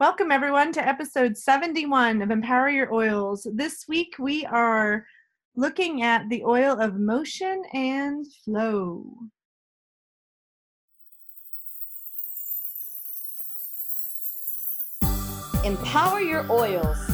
Welcome, 0.00 0.30
everyone, 0.30 0.70
to 0.74 0.88
episode 0.88 1.36
71 1.36 2.22
of 2.22 2.30
Empower 2.30 2.68
Your 2.68 2.94
Oils. 2.94 3.48
This 3.52 3.86
week 3.88 4.14
we 4.16 4.46
are 4.46 5.04
looking 5.56 6.04
at 6.04 6.28
the 6.28 6.44
oil 6.44 6.80
of 6.80 7.00
motion 7.00 7.64
and 7.74 8.24
flow. 8.44 9.04
Empower 15.64 16.20
Your 16.20 16.46
Oils. 16.48 17.10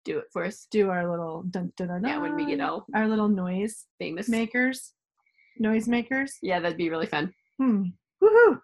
Do 0.04 0.18
it 0.18 0.26
for 0.34 0.46
us. 0.46 0.66
do 0.72 0.90
our 0.90 1.08
little 1.08 1.44
dun 1.44 1.72
dun 1.78 1.90
dun. 1.90 2.06
Yeah, 2.06 2.18
when 2.18 2.36
we 2.36 2.48
get 2.48 2.60
all 2.60 2.88
our 2.96 3.08
little 3.08 3.30
noise 3.30 3.86
famous. 4.00 4.28
makers, 4.30 4.94
noise 5.60 5.88
makers. 5.88 6.40
Yeah, 6.42 6.60
that'd 6.60 6.76
be 6.76 6.90
really 6.90 7.06
fun. 7.06 7.32
Hmm. 7.62 7.84
Woohoo. 8.24 8.60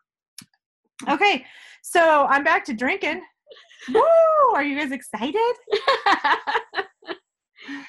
Okay, 1.08 1.46
so 1.84 2.26
I'm 2.26 2.44
back 2.44 2.66
to 2.66 2.74
drinking. 2.74 3.22
Woo! 3.94 4.02
Are 4.56 4.64
you 4.64 4.76
guys 4.76 4.92
excited? 4.92 5.54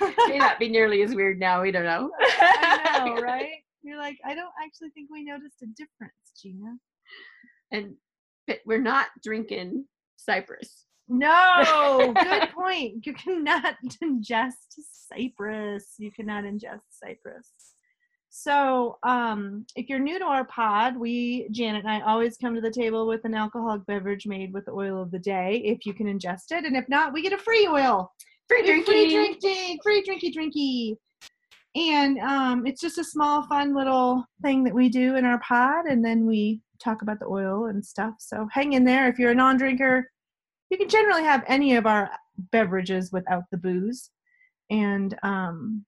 May 0.28 0.36
not 0.36 0.58
be 0.58 0.68
nearly 0.68 1.00
as 1.00 1.14
weird 1.14 1.40
now. 1.40 1.62
We 1.62 1.72
don't 1.72 1.84
know. 1.84 2.10
I 2.20 3.04
know, 3.06 3.14
right? 3.22 3.48
You're 3.82 3.96
like, 3.96 4.18
I 4.26 4.34
don't 4.34 4.52
actually 4.62 4.90
think 4.90 5.08
we 5.10 5.24
noticed 5.24 5.62
a 5.62 5.66
difference, 5.68 6.12
Gina. 6.42 6.76
And 7.72 7.94
but 8.46 8.58
we're 8.66 8.78
not 8.82 9.06
drinking 9.24 9.86
Cypress. 10.18 10.84
No, 11.08 12.12
good 12.22 12.50
point. 12.50 13.06
You 13.06 13.14
cannot 13.14 13.76
ingest 14.04 14.52
cypress. 15.10 15.94
You 15.98 16.12
cannot 16.12 16.44
ingest 16.44 16.82
cypress. 16.90 17.50
So, 18.40 18.98
um, 19.02 19.66
if 19.74 19.88
you're 19.88 19.98
new 19.98 20.16
to 20.20 20.24
our 20.24 20.44
pod, 20.44 20.96
we, 20.96 21.48
Janet 21.50 21.84
and 21.84 21.90
I, 21.90 22.02
always 22.02 22.36
come 22.36 22.54
to 22.54 22.60
the 22.60 22.70
table 22.70 23.04
with 23.08 23.24
an 23.24 23.34
alcoholic 23.34 23.84
beverage 23.86 24.28
made 24.28 24.52
with 24.52 24.66
the 24.66 24.70
oil 24.70 25.02
of 25.02 25.10
the 25.10 25.18
day, 25.18 25.60
if 25.64 25.84
you 25.84 25.92
can 25.92 26.06
ingest 26.06 26.52
it. 26.52 26.64
And 26.64 26.76
if 26.76 26.88
not, 26.88 27.12
we 27.12 27.20
get 27.20 27.32
a 27.32 27.38
free 27.38 27.66
oil. 27.66 28.12
Free 28.46 28.62
Free 28.62 28.84
drinking. 28.84 29.40
drinking, 29.40 29.80
free 29.82 30.04
drinky 30.04 30.32
drinky. 30.32 30.96
And 31.74 32.20
um, 32.20 32.64
it's 32.64 32.80
just 32.80 32.98
a 32.98 33.02
small, 33.04 33.42
fun 33.48 33.74
little 33.74 34.24
thing 34.40 34.62
that 34.62 34.74
we 34.74 34.88
do 34.88 35.16
in 35.16 35.24
our 35.24 35.40
pod, 35.40 35.86
and 35.86 36.04
then 36.04 36.24
we 36.24 36.60
talk 36.78 37.02
about 37.02 37.18
the 37.18 37.26
oil 37.26 37.66
and 37.66 37.84
stuff. 37.84 38.14
So 38.20 38.46
hang 38.52 38.74
in 38.74 38.84
there. 38.84 39.08
If 39.08 39.18
you're 39.18 39.32
a 39.32 39.34
non-drinker, 39.34 40.08
you 40.70 40.78
can 40.78 40.88
generally 40.88 41.24
have 41.24 41.42
any 41.48 41.74
of 41.74 41.86
our 41.86 42.08
beverages 42.52 43.10
without 43.10 43.42
the 43.50 43.58
booze. 43.58 44.10
And 44.70 45.18
um, 45.24 45.84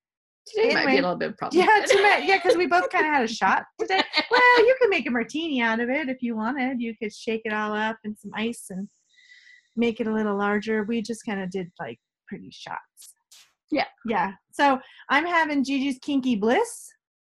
Today 0.54 0.74
might 0.74 0.86
be 0.86 0.98
a 0.98 1.02
little 1.02 1.16
bit 1.16 1.36
problematic. 1.36 1.90
yeah, 1.92 2.18
to 2.18 2.26
yeah, 2.26 2.36
because 2.42 2.56
we 2.56 2.66
both 2.66 2.90
kind 2.90 3.06
of 3.06 3.12
had 3.12 3.24
a 3.24 3.28
shot 3.32 3.64
today. 3.78 4.02
Well, 4.30 4.66
you 4.66 4.76
can 4.80 4.90
make 4.90 5.06
a 5.06 5.10
martini 5.10 5.60
out 5.60 5.80
of 5.80 5.88
it 5.88 6.08
if 6.08 6.22
you 6.22 6.36
wanted. 6.36 6.80
You 6.80 6.94
could 7.00 7.12
shake 7.12 7.42
it 7.44 7.52
all 7.52 7.74
up 7.74 7.96
in 8.04 8.16
some 8.16 8.30
ice 8.34 8.66
and 8.70 8.88
make 9.76 10.00
it 10.00 10.06
a 10.06 10.12
little 10.12 10.36
larger. 10.36 10.84
We 10.84 11.02
just 11.02 11.24
kind 11.24 11.40
of 11.40 11.50
did 11.50 11.70
like 11.78 11.98
pretty 12.26 12.50
shots. 12.50 13.14
Yeah. 13.70 13.86
Yeah. 14.06 14.32
So 14.52 14.80
I'm 15.08 15.26
having 15.26 15.64
Gigi's 15.64 15.98
Kinky 16.00 16.36
Bliss. 16.36 16.88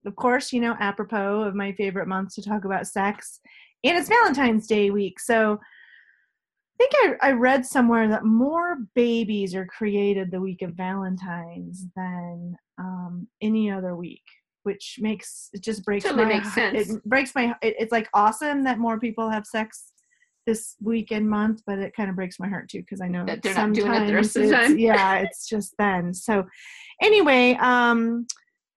Of 0.07 0.15
course, 0.17 0.53
you 0.53 0.61
know, 0.61 0.77
apropos 0.81 1.43
of 1.43 1.55
my 1.55 1.73
favorite 1.73 2.09
month 2.09 2.35
to 2.35 2.43
talk 2.43 2.65
about 2.65 2.87
sex. 2.87 3.41
And 3.85 3.97
it's 3.97 4.09
Valentine's 4.09 4.67
Day 4.67 4.91
week. 4.91 5.21
So 5.21 5.59
I 6.81 6.85
think 6.85 7.19
I, 7.23 7.29
I 7.29 7.33
read 7.33 7.67
somewhere 7.67 8.09
that 8.09 8.25
more 8.25 8.79
babies 8.95 9.55
are 9.55 9.67
created 9.67 10.31
the 10.31 10.41
week 10.41 10.63
of 10.63 10.75
Valentine's 10.75 11.87
than 11.97 12.57
um, 12.79 13.27
any 13.43 13.71
other 13.71 13.97
week, 13.97 14.23
which 14.63 14.99
makes 15.01 15.49
it 15.53 15.63
just 15.63 15.85
breaks 15.85 16.05
Totally 16.05 16.25
my 16.25 16.35
makes 16.35 16.49
heart- 16.49 16.75
sense. 16.75 16.91
It 16.91 17.05
breaks 17.05 17.35
my. 17.35 17.55
It, 17.63 17.75
it's 17.79 17.93
like 17.93 18.09
awesome 18.15 18.65
that 18.65 18.79
more 18.79 18.99
people 18.99 19.29
have 19.31 19.47
sex 19.47 19.93
this 20.47 20.77
week 20.81 21.11
and 21.11 21.29
month, 21.29 21.61
but 21.67 21.79
it 21.79 21.95
kind 21.95 22.09
of 22.09 22.17
breaks 22.17 22.41
my 22.41 22.49
heart 22.49 22.69
too 22.71 22.81
because 22.81 23.01
I 23.03 23.09
know 23.09 23.25
That 23.27 23.43
they're 23.43 23.55
not 23.55 23.75
doing 23.75 23.93
it 23.93 24.07
the 24.07 24.15
rest 24.15 24.35
of 24.37 24.43
the 24.43 24.49
it's- 24.49 24.67
time. 24.69 24.79
Yeah, 24.79 25.17
it's 25.19 25.47
just 25.49 25.75
then. 25.79 26.15
So 26.15 26.47
anyway, 27.03 27.57
um, 27.61 28.27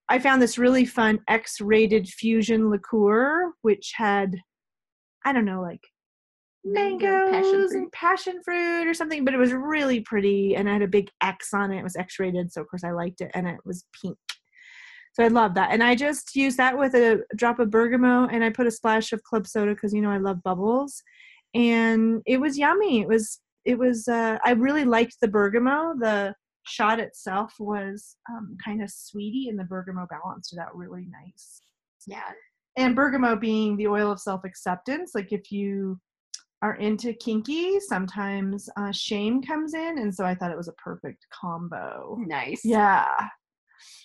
I 0.09 0.19
found 0.19 0.41
this 0.41 0.57
really 0.57 0.83
fun 0.83 1.19
X-rated 1.29 2.07
fusion 2.09 2.69
liqueur, 2.69 3.53
which 3.61 3.93
had 3.95 4.35
I 5.23 5.31
don't 5.33 5.45
know, 5.45 5.61
like 5.61 5.79
mangoes 6.63 7.31
passion 7.31 7.51
fruit. 7.69 7.71
and 7.71 7.91
passion 7.91 8.41
fruit 8.43 8.87
or 8.87 8.93
something, 8.93 9.25
but 9.25 9.33
it 9.33 9.37
was 9.37 9.53
really 9.53 10.01
pretty 10.01 10.55
and 10.55 10.67
it 10.67 10.71
had 10.71 10.81
a 10.81 10.87
big 10.87 11.09
X 11.21 11.53
on 11.53 11.71
it. 11.71 11.79
It 11.79 11.83
was 11.83 11.95
X 11.95 12.19
rated, 12.19 12.51
so 12.51 12.61
of 12.61 12.67
course 12.69 12.83
I 12.83 12.91
liked 12.91 13.21
it, 13.21 13.31
and 13.33 13.47
it 13.47 13.59
was 13.65 13.85
pink. 14.01 14.17
So 15.13 15.23
I 15.23 15.27
love 15.27 15.55
that. 15.55 15.71
And 15.71 15.83
I 15.83 15.93
just 15.95 16.35
used 16.35 16.57
that 16.57 16.77
with 16.77 16.93
a 16.93 17.21
drop 17.35 17.59
of 17.59 17.69
bergamot 17.69 18.29
and 18.33 18.43
I 18.45 18.49
put 18.49 18.65
a 18.67 18.71
splash 18.71 19.11
of 19.11 19.21
club 19.23 19.45
soda 19.45 19.73
because 19.73 19.93
you 19.93 20.01
know 20.01 20.09
I 20.11 20.17
love 20.17 20.41
bubbles. 20.43 21.03
And 21.53 22.21
it 22.25 22.39
was 22.39 22.57
yummy. 22.57 23.01
It 23.01 23.07
was 23.09 23.41
it 23.65 23.77
was 23.77 24.07
uh 24.07 24.37
I 24.45 24.51
really 24.51 24.85
liked 24.85 25.17
the 25.19 25.27
bergamot. 25.27 25.99
The 25.99 26.33
shot 26.65 26.99
itself 26.99 27.53
was 27.59 28.15
um, 28.29 28.55
kind 28.63 28.81
of 28.81 28.89
sweety 28.89 29.49
and 29.49 29.59
the 29.59 29.63
bergamot 29.65 30.07
balanced 30.09 30.53
it 30.53 30.59
out 30.59 30.75
really 30.77 31.07
nice 31.25 31.59
Yeah. 32.05 32.21
and 32.77 32.95
bergamot 32.95 33.41
being 33.41 33.77
the 33.77 33.87
oil 33.87 34.11
of 34.11 34.19
self-acceptance 34.19 35.11
like 35.15 35.31
if 35.31 35.51
you 35.51 35.99
are 36.61 36.75
into 36.75 37.13
kinky 37.13 37.79
sometimes 37.79 38.69
uh, 38.77 38.91
shame 38.91 39.41
comes 39.41 39.73
in 39.73 39.97
and 39.99 40.13
so 40.13 40.25
i 40.25 40.35
thought 40.35 40.51
it 40.51 40.57
was 40.57 40.67
a 40.67 40.73
perfect 40.73 41.25
combo 41.33 42.17
Nice. 42.19 42.61
yeah 42.63 43.05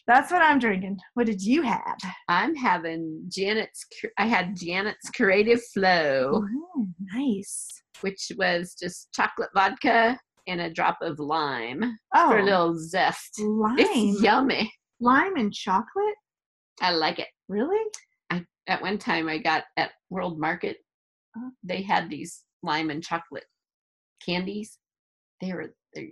that's 0.06 0.31
what 0.32 0.41
i'm 0.43 0.58
drinking 0.58 0.99
what 1.14 1.26
did 1.26 1.43
you 1.43 1.62
have 1.62 1.97
I'm 2.29 2.55
having 2.55 3.23
Janet's. 3.29 3.87
I 4.19 4.26
had 4.26 4.56
Janet's 4.56 5.11
Creative 5.11 5.62
Flow, 5.75 6.43
Ooh, 6.44 6.88
nice 7.14 7.69
which 8.00 8.31
was 8.37 8.75
just 8.81 9.12
chocolate 9.14 9.49
vodka 9.55 10.19
and 10.49 10.61
a 10.61 10.70
drop 10.73 10.99
of 11.02 11.19
lime 11.19 11.82
oh 12.14 12.31
for 12.31 12.38
a 12.38 12.44
little 12.44 12.79
zest. 12.79 13.41
lime 13.41 13.76
It's 13.79 14.23
yummy. 14.23 14.73
lime 15.00 15.37
and 15.37 15.52
chocolate 15.52 16.14
I 16.81 16.91
like 16.93 17.19
it. 17.19 17.29
really 17.49 17.82
I, 18.31 18.44
at 18.67 18.81
one 18.82 18.99
time 18.99 19.29
I 19.29 19.38
got 19.38 19.64
at 19.76 19.91
World 20.11 20.38
Market, 20.41 20.76
Uh-huh. 21.37 21.50
they 21.62 21.82
had 21.82 22.09
these 22.11 22.43
lime 22.62 22.91
and 22.91 23.03
chocolate 23.03 23.44
candies. 24.25 24.79
They 25.41 25.53
were 25.53 25.75
they're 25.94 26.08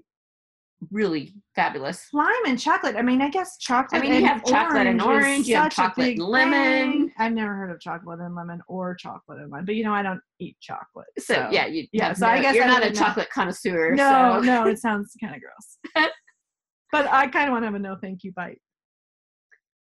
really 0.90 1.32
fabulous. 1.54 2.08
Lime 2.12 2.32
and 2.46 2.58
chocolate. 2.58 2.96
I 2.96 3.02
mean, 3.02 3.22
I 3.22 3.30
guess 3.30 3.56
chocolate. 3.58 4.00
I 4.00 4.04
mean, 4.04 4.10
you 4.12 4.18
and 4.18 4.26
have 4.26 4.44
chocolate 4.44 4.86
and 4.86 5.00
orange, 5.00 5.46
you 5.46 5.56
have 5.56 5.72
chocolate 5.72 6.18
and 6.18 6.22
lemon. 6.22 6.52
thing. 6.92 7.12
I've 7.18 7.32
never 7.32 7.54
heard 7.54 7.70
of 7.70 7.80
chocolate 7.80 8.20
and 8.20 8.34
lemon 8.34 8.60
or 8.68 8.94
chocolate 8.94 9.38
and 9.38 9.50
lemon, 9.50 9.66
but 9.66 9.74
you 9.74 9.84
know, 9.84 9.94
I 9.94 10.02
don't 10.02 10.20
eat 10.40 10.56
chocolate. 10.60 11.06
So, 11.18 11.48
yeah, 11.50 11.66
you 11.66 11.86
yeah, 11.92 12.12
so 12.12 12.26
I 12.26 12.40
guess 12.40 12.54
you're 12.54 12.64
I 12.64 12.68
not 12.68 12.82
a 12.82 12.90
know. 12.90 12.92
chocolate 12.92 13.30
connoisseur. 13.30 13.94
no, 13.94 14.38
so. 14.40 14.46
no, 14.46 14.66
it 14.66 14.78
sounds 14.78 15.12
kind 15.20 15.34
of 15.34 15.40
gross. 15.40 16.10
but 16.92 17.06
I 17.10 17.28
kind 17.28 17.48
of 17.48 17.52
want 17.52 17.62
to 17.62 17.66
have 17.66 17.74
a 17.74 17.78
no 17.78 17.96
thank 18.00 18.24
you 18.24 18.32
bite, 18.32 18.60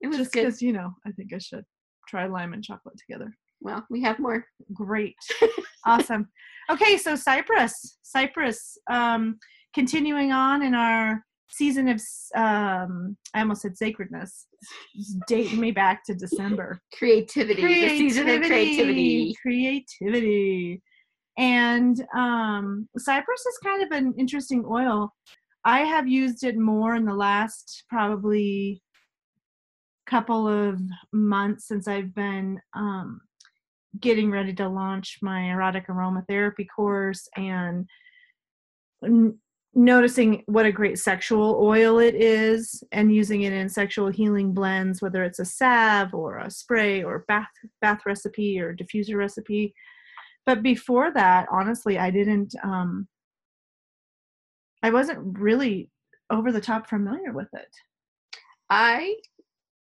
it 0.02 0.08
was 0.08 0.18
just 0.18 0.34
because 0.34 0.62
you 0.62 0.74
know, 0.74 0.92
I 1.06 1.12
think 1.12 1.34
I 1.34 1.38
should 1.38 1.64
try 2.08 2.28
lime 2.28 2.54
and 2.54 2.64
chocolate 2.64 2.96
together. 2.98 3.34
Well, 3.62 3.86
we 3.90 4.02
have 4.02 4.20
more. 4.20 4.46
Great. 4.74 5.16
awesome. 5.86 6.28
Okay, 6.70 6.98
so 6.98 7.16
Cypress. 7.16 8.00
Cypress. 8.02 8.78
Um, 8.90 9.38
continuing 9.74 10.32
on 10.32 10.64
in 10.64 10.76
our 10.76 11.24
season 11.50 11.88
of, 11.90 12.02
um, 12.36 13.18
I 13.34 13.42
almost 13.42 13.62
said 13.62 13.78
sacredness. 13.78 14.48
Just 14.96 15.18
dating 15.28 15.60
me 15.60 15.72
back 15.72 16.04
to 16.06 16.16
December. 16.16 16.80
Creativity, 16.98 17.62
the 17.62 17.98
season 17.98 18.30
of 18.30 18.42
creativity. 18.42 19.36
Creativity. 19.42 20.82
And 21.38 22.04
um 22.16 22.88
Cypress 22.98 23.46
is 23.46 23.60
kind 23.64 23.84
of 23.84 23.92
an 23.92 24.14
interesting 24.18 24.66
oil. 24.68 25.14
I 25.64 25.82
have 25.82 26.08
used 26.08 26.44
it 26.44 26.58
more 26.58 26.96
in 26.96 27.06
the 27.06 27.14
last 27.14 27.84
probably 27.90 28.82
couple 30.06 30.48
of 30.48 30.82
months 31.14 31.68
since 31.68 31.88
I've 31.88 32.14
been 32.14 32.60
um 32.76 33.22
getting 34.02 34.32
ready 34.32 34.54
to 34.54 34.68
launch 34.68 35.20
my 35.22 35.52
erotic 35.52 35.88
aromatherapy 35.88 36.66
course 36.76 37.28
and 37.36 37.88
n- 39.04 39.38
noticing 39.74 40.44
what 40.48 40.66
a 40.66 40.72
great 40.72 41.00
sexual 41.00 41.60
oil 41.62 42.00
it 42.00 42.16
is 42.16 42.84
and 42.92 43.14
using 43.16 43.44
it 43.44 43.54
in 43.54 43.70
sexual 43.70 44.10
healing 44.10 44.54
blends 44.54 45.02
whether 45.02 45.24
it's 45.24 45.40
a 45.40 45.46
salve 45.46 46.14
or 46.14 46.40
a 46.40 46.52
spray 46.52 47.04
or 47.04 47.24
bath 47.28 47.48
bath 47.80 48.02
recipe 48.06 48.60
or 48.60 48.76
diffuser 48.76 49.18
recipe. 49.18 49.74
But 50.46 50.64
before 50.64 51.12
that 51.14 51.48
honestly 51.52 51.98
i 51.98 52.10
didn't 52.10 52.54
um 52.64 53.08
i 54.84 54.90
wasn't 54.90 55.38
really 55.40 55.90
over 56.32 56.52
the 56.52 56.62
top 56.62 56.88
familiar 56.88 57.32
with 57.32 57.50
it. 57.54 57.76
I 58.70 59.16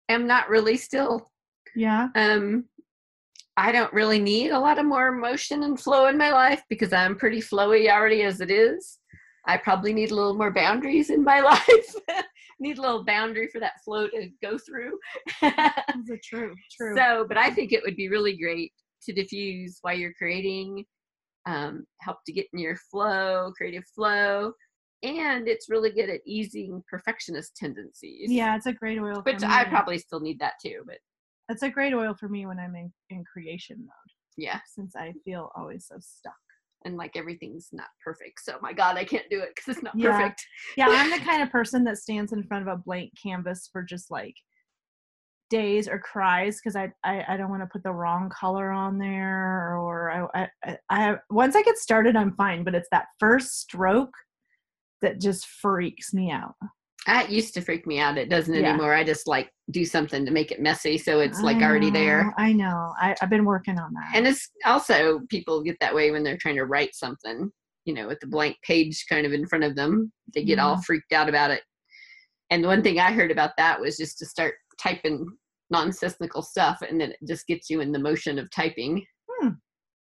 am 0.08 0.28
not 0.28 0.50
really 0.50 0.78
still. 0.78 1.32
yeah. 1.76 2.10
Um, 2.16 2.66
I 3.58 3.72
don't 3.72 3.92
really 3.92 4.20
need 4.20 4.52
a 4.52 4.60
lot 4.60 4.78
of 4.78 4.86
more 4.86 5.12
motion 5.12 5.64
and 5.64 5.80
flow 5.80 6.06
in 6.08 6.18
my 6.18 6.32
life 6.32 6.62
because 6.70 6.94
I'm 6.94 7.16
pretty 7.18 7.42
flowy 7.42 7.90
already 7.90 8.22
as 8.22 8.40
it 8.40 8.52
is. 8.52 9.00
I 9.48 9.58
probably 9.58 9.94
need 9.94 10.12
a 10.12 10.16
little 10.16 10.36
more 10.36 10.52
boundaries 10.54 11.10
in 11.10 11.24
my 11.24 11.40
life. 11.42 11.96
need 12.60 12.78
a 12.78 12.82
little 12.82 13.04
boundary 13.04 13.48
for 13.48 13.60
that 13.60 13.84
flow 13.84 14.08
to 14.10 14.30
go 14.44 14.58
through. 14.60 15.00
True 16.24 16.56
true 16.78 16.96
So, 16.96 17.26
but 17.28 17.38
I 17.38 17.50
think 17.50 17.72
it 17.72 17.82
would 17.84 17.96
be 17.96 18.10
really 18.10 18.38
great 18.38 18.72
to 19.04 19.14
diffuse 19.14 19.80
while 19.82 19.96
you're 19.98 20.14
creating, 20.14 20.86
um, 21.46 21.86
help 22.02 22.18
to 22.26 22.34
get 22.34 22.48
in 22.54 22.60
your 22.60 22.78
flow, 22.92 23.52
creative 23.58 23.86
flow, 23.96 24.54
and 25.04 25.48
it's 25.48 25.70
really 25.70 25.92
good 25.92 26.10
at 26.10 26.22
easing 26.26 26.84
perfectionist 26.90 27.56
tendencies. 27.56 28.32
yeah 28.32 28.56
it's 28.56 28.66
a 28.66 28.74
great 28.74 29.00
oil 29.00 29.22
which 29.24 29.44
I 29.44 29.64
probably 29.66 30.00
still 30.00 30.20
need 30.20 30.40
that 30.40 30.54
too. 30.64 30.82
But 30.86 30.98
it's 31.50 31.64
a 31.64 31.70
great 31.70 31.94
oil 31.94 32.14
for 32.20 32.30
me 32.30 32.46
when 32.46 32.60
i'm 32.60 32.76
in, 32.76 32.92
in 33.10 33.24
creation 33.32 33.78
mode 33.80 34.14
yeah, 34.38 34.60
since 34.68 34.96
i 34.96 35.14
feel 35.26 35.52
always 35.56 35.88
so 35.88 35.96
stuck 36.00 36.34
and 36.86 36.96
like 36.96 37.16
everything's 37.16 37.70
not 37.74 37.88
perfect. 38.04 38.40
So 38.44 38.58
my 38.62 38.74
God, 38.74 38.98
I 38.98 39.04
can't 39.04 39.30
do 39.30 39.40
it 39.40 39.50
because 39.56 39.76
it's 39.76 39.84
not 39.84 39.98
Yeah. 39.98 40.12
perfect. 40.12 40.46
yeah 40.78 40.88
i'm 40.92 41.10
the 41.10 41.26
kind 41.26 41.42
of 41.42 41.50
person 41.52 41.84
that 41.84 41.98
stands 41.98 42.34
in 42.34 42.44
front 42.44 42.68
of 42.68 42.74
a 42.74 42.82
blank 42.82 43.12
canvas 43.22 43.70
for 43.72 43.84
just 43.84 44.12
like 44.12 44.36
days 45.50 45.88
or 45.88 45.98
cries 46.00 46.60
because 46.60 46.76
I, 46.76 46.92
I 47.06 47.24
i 47.30 47.38
don't 47.38 47.50
want 47.50 47.62
to 47.64 47.68
put 47.68 47.84
the 47.84 47.94
wrong 47.94 48.30
color 48.30 48.70
on 48.72 48.98
there 48.98 49.78
or 49.78 50.12
I, 50.12 50.42
I 50.42 50.50
i 50.66 50.78
i 50.90 51.00
have 51.00 51.20
once 51.30 51.56
i 51.56 51.64
get 51.64 51.78
started 51.78 52.18
i'm 52.18 52.36
fine 52.36 52.66
but 52.66 52.76
it's 52.76 52.90
that 52.92 53.06
first 53.18 53.60
stroke 53.62 54.14
that 55.02 55.22
just 55.22 55.48
freaks 55.48 56.14
me 56.14 56.32
out 56.32 56.56
That 57.08 57.32
used 57.32 57.54
to 57.56 57.62
freak 57.62 57.88
me 57.88 58.00
out. 58.00 58.18
It 58.18 58.30
doesn't 58.30 58.54
Yeah. 58.54 58.70
anymore. 58.70 58.94
I 58.94 59.04
just 59.04 59.26
like 59.28 59.50
do 59.72 59.84
something 59.86 60.26
to 60.26 60.32
make 60.32 60.52
it 60.52 60.62
messy 60.62 60.98
so 60.98 61.20
it's 61.20 61.42
like 61.42 61.58
I 61.58 61.64
already 61.64 61.90
there. 61.90 62.34
i 62.38 62.54
know 62.54 62.94
I, 63.02 63.16
i've 63.22 63.30
been 63.30 63.44
working 63.44 63.78
on 63.80 63.92
that 63.94 64.12
And 64.16 64.26
it's 64.26 64.50
also 64.66 65.20
people 65.30 65.62
get 65.64 65.76
that 65.82 65.94
way 65.96 66.12
when 66.12 66.24
they're 66.24 66.38
trying 66.38 66.56
to 66.56 66.66
write 66.66 66.94
something, 66.96 67.50
you 67.86 67.94
know, 67.94 68.08
with 68.08 68.20
the 68.22 68.28
blank 68.28 68.56
page 68.64 69.06
kind 69.10 69.26
of 69.26 69.34
in 69.34 69.46
front 69.48 69.64
of 69.66 69.76
them. 69.76 70.12
They 70.34 70.44
get 70.44 70.60
all 70.60 70.82
freaked 70.82 71.12
out 71.14 71.28
about 71.30 71.52
it. 71.52 71.64
And 72.50 72.64
the 72.64 72.68
one 72.70 72.82
thing 72.84 73.00
I 73.00 73.12
heard 73.12 73.32
about 73.32 73.52
that 73.58 73.80
was 73.82 73.98
just 73.98 74.18
to 74.20 74.26
start 74.26 74.56
typing 74.82 75.26
nonsensical 75.70 76.42
stuff 76.42 76.82
and 76.88 77.00
then 77.02 77.12
it 77.12 77.18
just 77.28 77.46
gets 77.48 77.70
you 77.70 77.82
in 77.82 77.92
the 77.92 78.00
motion 78.00 78.40
of 78.40 78.50
typing. 78.52 79.04
Hmm. 79.42 79.50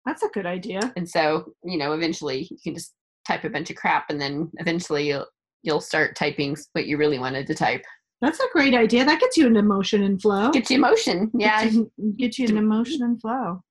that's 0.05 0.23
a 0.23 0.29
good 0.29 0.45
idea 0.45 0.79
And 0.95 1.07
so, 1.07 1.53
you 1.65 1.77
know, 1.77 1.91
eventually 1.93 2.47
you 2.49 2.57
can 2.63 2.73
just 2.73 2.93
type 3.27 3.43
a 3.43 3.49
bunch 3.49 3.69
of 3.69 3.75
crap 3.75 4.09
and 4.09 4.19
then 4.21 4.49
eventually 4.57 5.09
you'll 5.09 5.27
you'll 5.63 5.81
start 5.81 6.15
typing 6.15 6.55
what 6.73 6.85
you 6.85 6.97
really 6.97 7.19
wanted 7.19 7.47
to 7.47 7.55
type. 7.55 7.83
that's 8.21 8.39
a 8.39 8.47
great 8.51 8.73
idea 8.73 9.05
that 9.05 9.19
gets 9.19 9.37
you 9.37 9.47
into 9.47 9.61
motion 9.61 10.03
and 10.03 10.21
flow 10.21 10.51
Get 10.51 10.69
you 10.69 10.79
motion. 10.79 11.31
Yeah. 11.33 11.63
get 11.63 11.73
you, 11.73 11.91
you 12.17 12.47
into 12.47 12.61
motion 12.61 13.03
and 13.03 13.19
flow 13.21 13.61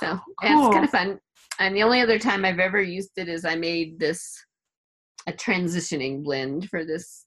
So 0.00 0.18
yeah, 0.42 0.66
it's 0.66 0.74
kind 0.74 0.84
of 0.84 0.90
fun. 0.90 1.18
And 1.58 1.76
the 1.76 1.82
only 1.82 2.00
other 2.00 2.18
time 2.18 2.44
I've 2.44 2.58
ever 2.58 2.80
used 2.80 3.12
it 3.16 3.28
is 3.28 3.44
I 3.44 3.54
made 3.54 3.98
this 3.98 4.34
a 5.28 5.32
transitioning 5.32 6.24
blend 6.24 6.68
for 6.68 6.84
this 6.84 7.24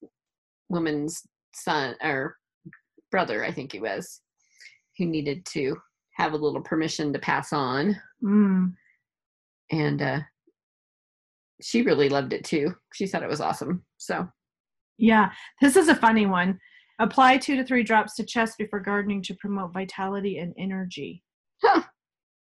woman's 0.69 1.21
son 1.53 1.95
or 2.03 2.35
brother, 3.11 3.45
I 3.45 3.51
think 3.51 3.71
he 3.71 3.79
was, 3.79 4.21
who 4.97 5.05
needed 5.05 5.45
to 5.53 5.77
have 6.15 6.33
a 6.33 6.37
little 6.37 6.61
permission 6.61 7.13
to 7.13 7.19
pass 7.19 7.53
on. 7.53 7.95
mm. 8.23 8.73
And 9.71 10.01
uh 10.01 10.19
she 11.61 11.81
really 11.81 12.09
loved 12.09 12.33
it 12.33 12.43
too. 12.43 12.73
She 12.93 13.07
said 13.07 13.23
it 13.23 13.29
was 13.29 13.41
awesome. 13.41 13.83
So 13.97 14.27
Yeah, 14.97 15.31
this 15.61 15.75
is 15.75 15.87
a 15.87 15.95
funny 15.95 16.25
one. 16.25 16.59
Apply 16.99 17.37
two 17.37 17.55
to 17.57 17.63
three 17.65 17.83
drops 17.83 18.15
to 18.15 18.23
chest 18.25 18.57
before 18.57 18.79
gardening 18.79 19.21
to 19.23 19.35
promote 19.35 19.73
vitality 19.73 20.37
and 20.37 20.53
energy. 20.57 21.23
Huh. 21.61 21.83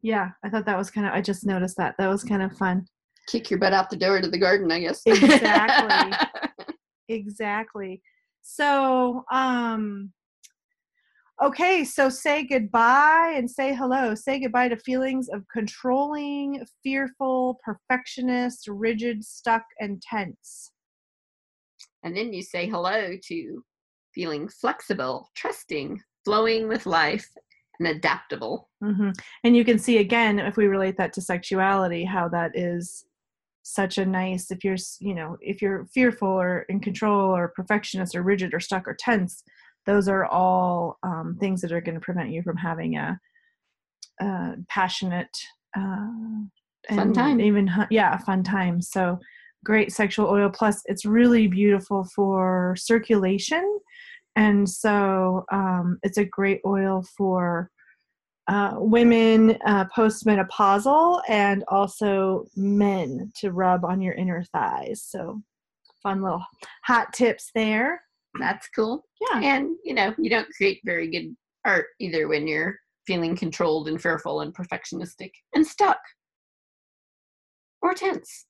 Yeah, 0.03 0.29
I 0.43 0.49
thought 0.49 0.65
that 0.67 0.77
was 0.77 0.91
kind 0.91 1.07
of, 1.07 1.13
I 1.13 1.21
just 1.21 1.45
noticed 1.45 1.75
that. 1.77 1.95
That 1.97 2.07
was 2.07 2.23
kind 2.23 2.43
of 2.43 2.55
fun. 2.55 2.85
kick 3.27 3.49
your 3.49 3.59
butt 3.59 3.73
out 3.73 3.89
the 3.89 3.95
door 3.97 4.21
to 4.21 4.27
the 4.29 4.37
garden, 4.37 4.71
I 4.71 4.79
guess. 4.81 5.01
Exactly. 5.05 6.17
Exactly. 7.09 8.01
So, 8.41 9.23
um, 9.31 10.11
okay, 11.41 11.83
so 11.83 12.09
say 12.09 12.43
goodbye 12.43 13.33
and 13.35 13.49
say 13.49 13.73
hello. 13.75 14.15
Say 14.15 14.39
goodbye 14.39 14.69
to 14.69 14.77
feelings 14.77 15.29
of 15.29 15.43
controlling, 15.51 16.65
fearful, 16.83 17.59
perfectionist, 17.63 18.67
rigid, 18.67 19.23
stuck, 19.23 19.63
and 19.79 20.01
tense. 20.01 20.71
and 22.03 22.15
then 22.15 22.33
you 22.33 22.41
say 22.41 22.67
hello 22.67 23.15
to 23.27 23.63
feeling 24.13 24.47
flexible, 24.47 25.29
trusting, 25.35 26.01
flowing 26.25 26.67
with 26.67 26.85
life, 26.85 27.29
and 27.79 27.87
adaptable. 27.87 28.69
hmm 28.81 29.09
And 29.43 29.55
you 29.55 29.63
can 29.63 29.77
see 29.77 29.97
again, 29.97 30.39
if 30.39 30.57
we 30.57 30.67
relate 30.67 30.97
that 30.97 31.13
to 31.13 31.21
sexuality, 31.21 32.03
how 32.05 32.27
that 32.29 32.51
is 32.55 33.05
such 33.63 33.97
a 33.97 34.05
nice. 34.05 34.49
If 34.49 34.63
you're, 34.63 34.77
you 34.99 35.13
know, 35.13 35.37
if 35.41 35.61
you're 35.61 35.85
fearful 35.93 36.29
or 36.29 36.61
in 36.69 36.79
control 36.79 37.35
or 37.35 37.49
perfectionist 37.49 38.15
or 38.15 38.23
rigid 38.23 38.53
or 38.53 38.59
stuck 38.59 38.87
or 38.87 38.95
tense, 38.97 39.43
those 39.87 40.07
are 40.07 40.25
all 40.25 40.99
um, 41.01 41.35
things 41.39 41.61
that 41.61 41.71
are 41.71 41.81
going 41.81 41.95
to 41.95 42.01
prevent 42.01 42.29
you 42.29 42.43
from 42.43 42.57
having 42.57 42.97
a, 42.97 43.19
uh 44.21 44.53
passionate, 44.69 45.35
uh, 45.75 46.07
Fun 46.89 46.99
and 46.99 47.15
time. 47.15 47.41
Even 47.41 47.69
yeah, 47.89 48.15
a 48.15 48.19
fun 48.19 48.43
time. 48.43 48.81
So 48.81 49.19
great 49.65 49.91
sexual 49.91 50.27
oil. 50.29 50.49
Plus, 50.49 50.81
it's 50.85 51.05
really 51.05 51.47
beautiful 51.47 52.05
for 52.15 52.75
circulation, 52.77 53.79
and 54.35 54.69
so 54.69 55.43
um, 55.51 55.99
it's 56.03 56.17
a 56.17 56.25
great 56.25 56.61
oil 56.65 57.03
for 57.17 57.69
uh, 58.47 58.75
women 58.77 59.57
uh, 59.65 59.85
postmenopausal 59.95 61.21
and 61.27 61.65
also 61.67 62.45
men 62.55 63.31
to 63.35 63.51
rub 63.51 63.83
on 63.83 64.01
your 64.01 64.13
inner 64.13 64.43
thighs. 64.53 65.03
So, 65.05 65.41
fun 66.01 66.21
little 66.21 66.43
hot 66.85 67.11
tips 67.13 67.51
there. 67.53 68.01
That's 68.39 68.67
cool. 68.75 69.03
Yeah. 69.31 69.41
And, 69.41 69.75
you 69.83 69.93
know, 69.93 70.13
you 70.17 70.29
don't 70.29 70.47
create 70.55 70.79
very 70.85 71.09
good 71.09 71.35
art 71.65 71.87
either 71.99 72.27
when 72.27 72.47
you're 72.47 72.77
feeling 73.05 73.35
controlled 73.35 73.87
and 73.87 74.01
fearful 74.01 74.41
and 74.41 74.53
perfectionistic 74.55 75.31
and 75.55 75.65
stuck 75.65 75.99
or 77.81 77.93
tense. 77.93 78.45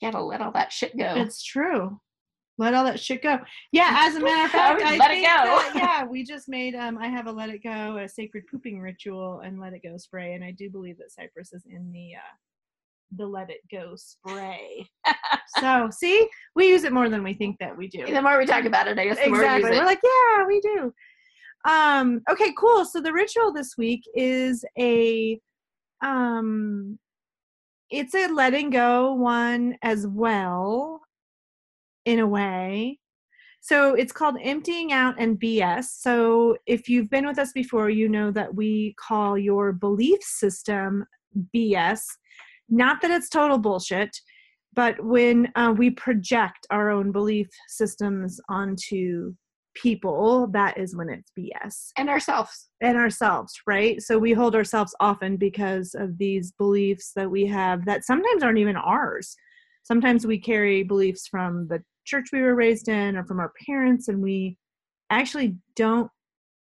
You 0.00 0.10
gotta 0.10 0.24
let 0.24 0.40
all 0.40 0.52
that 0.52 0.72
shit 0.72 0.96
go. 0.98 1.14
It's 1.16 1.42
true. 1.42 2.00
Let 2.58 2.74
all 2.74 2.84
that 2.84 3.00
shit 3.00 3.22
go. 3.22 3.38
Yeah, 3.72 3.90
as 3.98 4.16
a 4.16 4.20
matter 4.20 4.44
of 4.44 4.50
fact, 4.50 4.82
I 4.82 4.96
let 4.96 5.10
it 5.12 5.16
go. 5.22 5.22
that- 5.22 5.72
yeah, 5.76 6.04
we 6.04 6.24
just 6.24 6.48
made 6.48 6.74
um 6.74 6.98
I 6.98 7.08
have 7.08 7.26
a 7.26 7.32
let 7.32 7.50
it 7.50 7.62
go, 7.62 7.98
a 7.98 8.08
sacred 8.08 8.44
pooping 8.50 8.80
ritual 8.80 9.40
and 9.44 9.60
let 9.60 9.72
it 9.72 9.82
go 9.82 9.96
spray, 9.96 10.34
and 10.34 10.42
I 10.44 10.50
do 10.50 10.70
believe 10.70 10.98
that 10.98 11.12
Cypress 11.12 11.52
is 11.52 11.64
in 11.66 11.92
the 11.92 12.14
uh 12.16 12.34
the 13.16 13.26
let 13.26 13.50
it 13.50 13.60
go 13.70 13.94
spray. 13.96 14.86
so 15.58 15.88
see, 15.90 16.28
we 16.54 16.68
use 16.68 16.84
it 16.84 16.92
more 16.92 17.08
than 17.08 17.22
we 17.22 17.34
think 17.34 17.56
that 17.60 17.76
we 17.76 17.88
do. 17.88 18.06
the 18.06 18.22
more 18.22 18.38
we 18.38 18.46
talk 18.46 18.64
about 18.64 18.88
it, 18.88 18.98
I 18.98 19.06
guess 19.06 19.18
the 19.18 19.28
more 19.28 19.38
we 19.38 19.44
exactly. 19.44 19.70
use 19.70 19.78
We're 19.78 19.86
like, 19.86 20.00
yeah, 20.02 20.46
we 20.46 20.60
do. 20.60 20.92
Um, 21.68 22.22
okay, 22.30 22.52
cool. 22.58 22.84
So 22.84 23.00
the 23.00 23.12
ritual 23.12 23.52
this 23.52 23.76
week 23.76 24.02
is 24.14 24.64
a 24.78 25.38
um 26.04 26.98
it's 27.90 28.14
a 28.14 28.26
letting 28.26 28.70
go 28.70 29.12
one 29.12 29.76
as 29.82 30.06
well 30.06 31.02
in 32.04 32.18
a 32.18 32.26
way. 32.26 32.98
So 33.60 33.94
it's 33.94 34.12
called 34.12 34.36
emptying 34.42 34.92
out 34.92 35.14
and 35.18 35.38
BS. 35.38 35.84
So 36.00 36.56
if 36.66 36.88
you've 36.88 37.10
been 37.10 37.26
with 37.26 37.38
us 37.38 37.52
before, 37.52 37.90
you 37.90 38.08
know 38.08 38.32
that 38.32 38.52
we 38.52 38.96
call 38.98 39.38
your 39.38 39.72
belief 39.72 40.20
system 40.22 41.04
BS. 41.54 42.00
Not 42.72 43.02
that 43.02 43.10
it's 43.10 43.28
total 43.28 43.58
bullshit, 43.58 44.16
but 44.72 44.98
when 45.04 45.52
uh, 45.56 45.74
we 45.76 45.90
project 45.90 46.66
our 46.70 46.88
own 46.88 47.12
belief 47.12 47.48
systems 47.68 48.40
onto 48.48 49.34
people, 49.74 50.46
that 50.52 50.78
is 50.78 50.96
when 50.96 51.10
it's 51.10 51.30
BS 51.38 51.90
and 51.98 52.08
ourselves. 52.08 52.70
and 52.80 52.96
ourselves, 52.96 53.52
right? 53.66 54.00
So 54.00 54.18
we 54.18 54.32
hold 54.32 54.54
ourselves 54.54 54.94
often 55.00 55.36
because 55.36 55.94
of 55.94 56.16
these 56.16 56.52
beliefs 56.52 57.12
that 57.14 57.30
we 57.30 57.44
have 57.46 57.84
that 57.84 58.06
sometimes 58.06 58.42
aren't 58.42 58.58
even 58.58 58.76
ours. 58.76 59.36
Sometimes 59.82 60.26
we 60.26 60.38
carry 60.38 60.82
beliefs 60.82 61.28
from 61.28 61.68
the 61.68 61.82
church 62.06 62.28
we 62.32 62.40
were 62.40 62.54
raised 62.54 62.88
in 62.88 63.18
or 63.18 63.24
from 63.26 63.38
our 63.38 63.52
parents, 63.66 64.08
and 64.08 64.22
we 64.22 64.56
actually 65.10 65.56
don't 65.76 66.10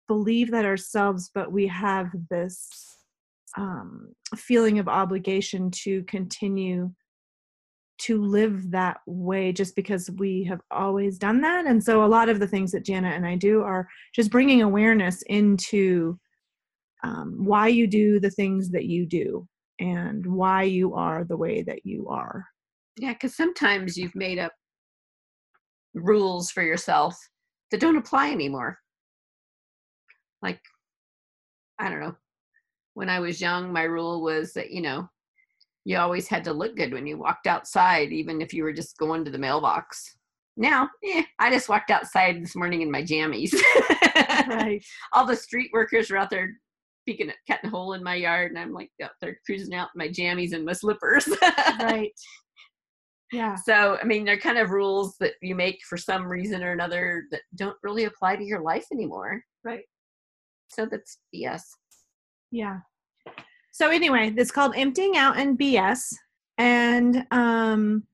believe 0.06 0.50
that 0.50 0.66
ourselves, 0.66 1.30
but 1.34 1.50
we 1.50 1.66
have 1.66 2.10
this 2.28 2.94
um, 3.56 4.14
feeling 4.36 4.78
of 4.78 4.88
obligation 4.88 5.70
to 5.70 6.02
continue 6.04 6.90
to 7.96 8.22
live 8.22 8.70
that 8.70 8.98
way 9.06 9.52
just 9.52 9.76
because 9.76 10.10
we 10.16 10.42
have 10.44 10.60
always 10.70 11.16
done 11.16 11.40
that. 11.42 11.66
And 11.66 11.82
so 11.82 12.04
a 12.04 12.06
lot 12.06 12.28
of 12.28 12.40
the 12.40 12.46
things 12.46 12.72
that 12.72 12.84
Jana 12.84 13.08
and 13.08 13.24
I 13.24 13.36
do 13.36 13.62
are 13.62 13.88
just 14.14 14.30
bringing 14.30 14.62
awareness 14.62 15.22
into 15.22 16.18
um, 17.04 17.44
why 17.44 17.68
you 17.68 17.86
do 17.86 18.18
the 18.18 18.30
things 18.30 18.70
that 18.70 18.86
you 18.86 19.06
do 19.06 19.46
and 19.78 20.26
why 20.26 20.62
you 20.62 20.94
are 20.94 21.24
the 21.24 21.36
way 21.36 21.62
that 21.62 21.84
you 21.84 22.08
are. 22.08 22.44
Yeah, 22.96 23.12
because 23.12 23.36
sometimes 23.36 23.96
you've 23.96 24.14
made 24.14 24.38
up 24.38 24.52
rules 25.94 26.50
for 26.50 26.62
yourself 26.62 27.16
that 27.70 27.80
don't 27.80 27.96
apply 27.96 28.30
anymore. 28.30 28.78
Like, 30.42 30.60
I 31.78 31.90
don't 31.90 32.00
know. 32.00 32.16
When 32.94 33.10
I 33.10 33.20
was 33.20 33.40
young, 33.40 33.72
my 33.72 33.82
rule 33.82 34.22
was 34.22 34.52
that, 34.54 34.70
you 34.70 34.80
know, 34.80 35.08
you 35.84 35.98
always 35.98 36.28
had 36.28 36.44
to 36.44 36.52
look 36.52 36.76
good 36.76 36.92
when 36.92 37.06
you 37.06 37.18
walked 37.18 37.46
outside, 37.46 38.12
even 38.12 38.40
if 38.40 38.54
you 38.54 38.64
were 38.64 38.72
just 38.72 38.96
going 38.96 39.24
to 39.24 39.30
the 39.30 39.38
mailbox. 39.38 40.16
Now, 40.56 40.88
eh, 41.04 41.24
I 41.38 41.50
just 41.50 41.68
walked 41.68 41.90
outside 41.90 42.42
this 42.42 42.56
morning 42.56 42.82
in 42.82 42.90
my 42.90 43.02
jammies. 43.02 43.54
Right. 44.46 44.84
All 45.12 45.26
the 45.26 45.36
street 45.36 45.70
workers 45.72 46.10
were 46.10 46.16
out 46.16 46.30
there 46.30 46.50
peeking 47.06 47.28
at 47.28 47.36
cutting 47.46 47.68
a 47.68 47.70
hole 47.70 47.94
in 47.94 48.02
my 48.02 48.14
yard, 48.14 48.50
and 48.50 48.58
I'm 48.58 48.72
like 48.72 48.90
out 49.02 49.10
there 49.20 49.38
cruising 49.44 49.74
out 49.74 49.88
in 49.94 49.98
my 49.98 50.08
jammies 50.08 50.52
and 50.52 50.64
my 50.64 50.72
slippers. 50.72 51.28
right. 51.80 52.12
Yeah. 53.32 53.56
So, 53.56 53.98
I 54.00 54.04
mean, 54.04 54.24
they're 54.24 54.38
kind 54.38 54.58
of 54.58 54.70
rules 54.70 55.16
that 55.18 55.32
you 55.42 55.56
make 55.56 55.80
for 55.88 55.96
some 55.96 56.24
reason 56.24 56.62
or 56.62 56.70
another 56.70 57.24
that 57.32 57.40
don't 57.56 57.76
really 57.82 58.04
apply 58.04 58.36
to 58.36 58.44
your 58.44 58.60
life 58.60 58.86
anymore. 58.92 59.42
Right. 59.64 59.82
So 60.68 60.86
that's 60.86 61.18
BS. 61.34 61.62
Yeah. 62.54 62.78
So 63.72 63.90
anyway, 63.90 64.32
it's 64.36 64.52
called 64.52 64.74
emptying 64.76 65.16
out 65.16 65.36
and 65.36 65.58
BS. 65.58 66.14
And 66.56 67.26
um 67.32 68.04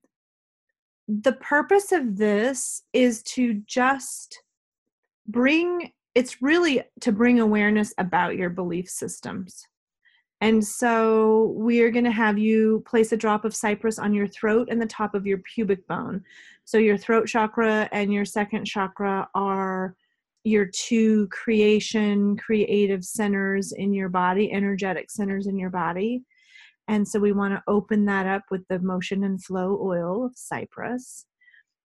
the 1.06 1.34
purpose 1.34 1.92
of 1.92 2.16
this 2.16 2.82
is 2.94 3.22
to 3.24 3.60
just 3.66 4.42
bring 5.26 5.92
it's 6.14 6.40
really 6.40 6.82
to 7.02 7.12
bring 7.12 7.38
awareness 7.40 7.92
about 7.98 8.36
your 8.36 8.48
belief 8.48 8.88
systems. 8.88 9.62
And 10.40 10.64
so 10.66 11.54
we 11.58 11.82
are 11.82 11.90
going 11.90 12.06
to 12.06 12.10
have 12.10 12.38
you 12.38 12.82
place 12.86 13.12
a 13.12 13.16
drop 13.16 13.44
of 13.44 13.54
cypress 13.54 13.98
on 13.98 14.14
your 14.14 14.26
throat 14.26 14.68
and 14.70 14.80
the 14.80 14.86
top 14.86 15.14
of 15.14 15.26
your 15.26 15.38
pubic 15.38 15.86
bone. 15.86 16.24
So 16.64 16.78
your 16.78 16.96
throat 16.96 17.28
chakra 17.28 17.90
and 17.92 18.10
your 18.10 18.24
second 18.24 18.64
chakra 18.64 19.28
are 19.34 19.94
your 20.44 20.66
two 20.74 21.28
creation 21.28 22.36
creative 22.36 23.04
centers 23.04 23.72
in 23.72 23.92
your 23.92 24.08
body 24.08 24.52
energetic 24.52 25.10
centers 25.10 25.46
in 25.46 25.58
your 25.58 25.70
body. 25.70 26.22
And 26.88 27.06
so 27.06 27.20
we 27.20 27.32
want 27.32 27.54
to 27.54 27.62
open 27.68 28.04
that 28.06 28.26
up 28.26 28.42
with 28.50 28.62
the 28.68 28.80
motion 28.80 29.24
and 29.24 29.42
flow 29.42 29.78
oil 29.82 30.26
of 30.26 30.32
cypress. 30.34 31.26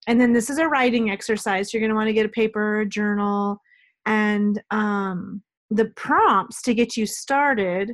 And 0.08 0.20
then 0.20 0.32
this 0.32 0.50
is 0.50 0.58
a 0.58 0.68
writing 0.68 1.10
exercise. 1.10 1.72
You're 1.72 1.80
going 1.80 1.90
to 1.90 1.96
want 1.96 2.08
to 2.08 2.12
get 2.14 2.26
a 2.26 2.30
paper 2.30 2.80
a 2.80 2.86
journal 2.86 3.58
and 4.06 4.62
um, 4.70 5.42
the 5.70 5.86
prompts 5.96 6.62
to 6.62 6.74
get 6.74 6.96
you 6.96 7.06
started 7.06 7.92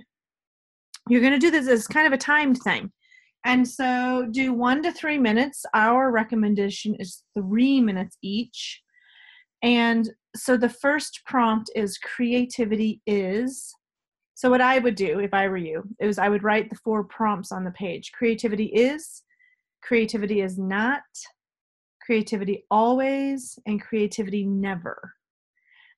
you're 1.08 1.20
going 1.20 1.32
to 1.32 1.38
do 1.38 1.50
this 1.50 1.68
as 1.68 1.86
kind 1.86 2.06
of 2.06 2.12
a 2.12 2.18
timed 2.18 2.58
thing. 2.58 2.90
And 3.44 3.66
so 3.66 4.28
do 4.30 4.52
one 4.52 4.82
to 4.84 4.92
three 4.92 5.18
minutes. 5.18 5.64
Our 5.74 6.12
recommendation 6.12 6.94
is 6.98 7.24
three 7.36 7.80
minutes 7.80 8.16
each. 8.22 8.80
And 9.62 10.08
so 10.34 10.56
the 10.56 10.68
first 10.68 11.20
prompt 11.26 11.70
is 11.74 11.98
creativity 11.98 13.00
is. 13.06 13.74
So 14.34 14.50
what 14.50 14.60
I 14.60 14.78
would 14.78 14.94
do 14.94 15.20
if 15.20 15.32
I 15.34 15.48
were 15.48 15.56
you 15.56 15.84
is 16.00 16.18
I 16.18 16.28
would 16.28 16.42
write 16.42 16.70
the 16.70 16.76
four 16.76 17.04
prompts 17.04 17.52
on 17.52 17.64
the 17.64 17.70
page. 17.72 18.12
Creativity 18.12 18.66
is, 18.66 19.22
creativity 19.82 20.40
is 20.40 20.58
not, 20.58 21.02
creativity 22.04 22.64
always, 22.70 23.58
and 23.66 23.80
creativity 23.80 24.44
never. 24.44 25.14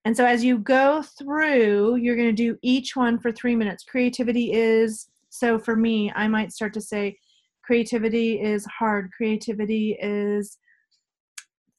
And 0.05 0.17
so 0.17 0.27
as 0.27 0.45
you 0.45 0.59
go 0.59 1.03
through, 1.03 1.97
you're 1.97 2.17
going 2.17 2.29
to 2.29 2.33
do 2.33 2.59
each 2.61 2.95
one 2.95 3.19
for 3.19 3.33
3 3.33 3.57
minutes. 3.57 3.85
Creativity 3.85 4.53
is 4.53 5.09
so 5.31 5.59
for 5.59 5.75
me, 5.75 6.13
I 6.15 6.29
might 6.29 6.53
start 6.53 6.73
to 6.75 6.81
say 6.81 7.19
creativity 7.65 8.41
is 8.41 8.65
hard, 8.67 9.11
creativity 9.17 9.97
is 10.01 10.59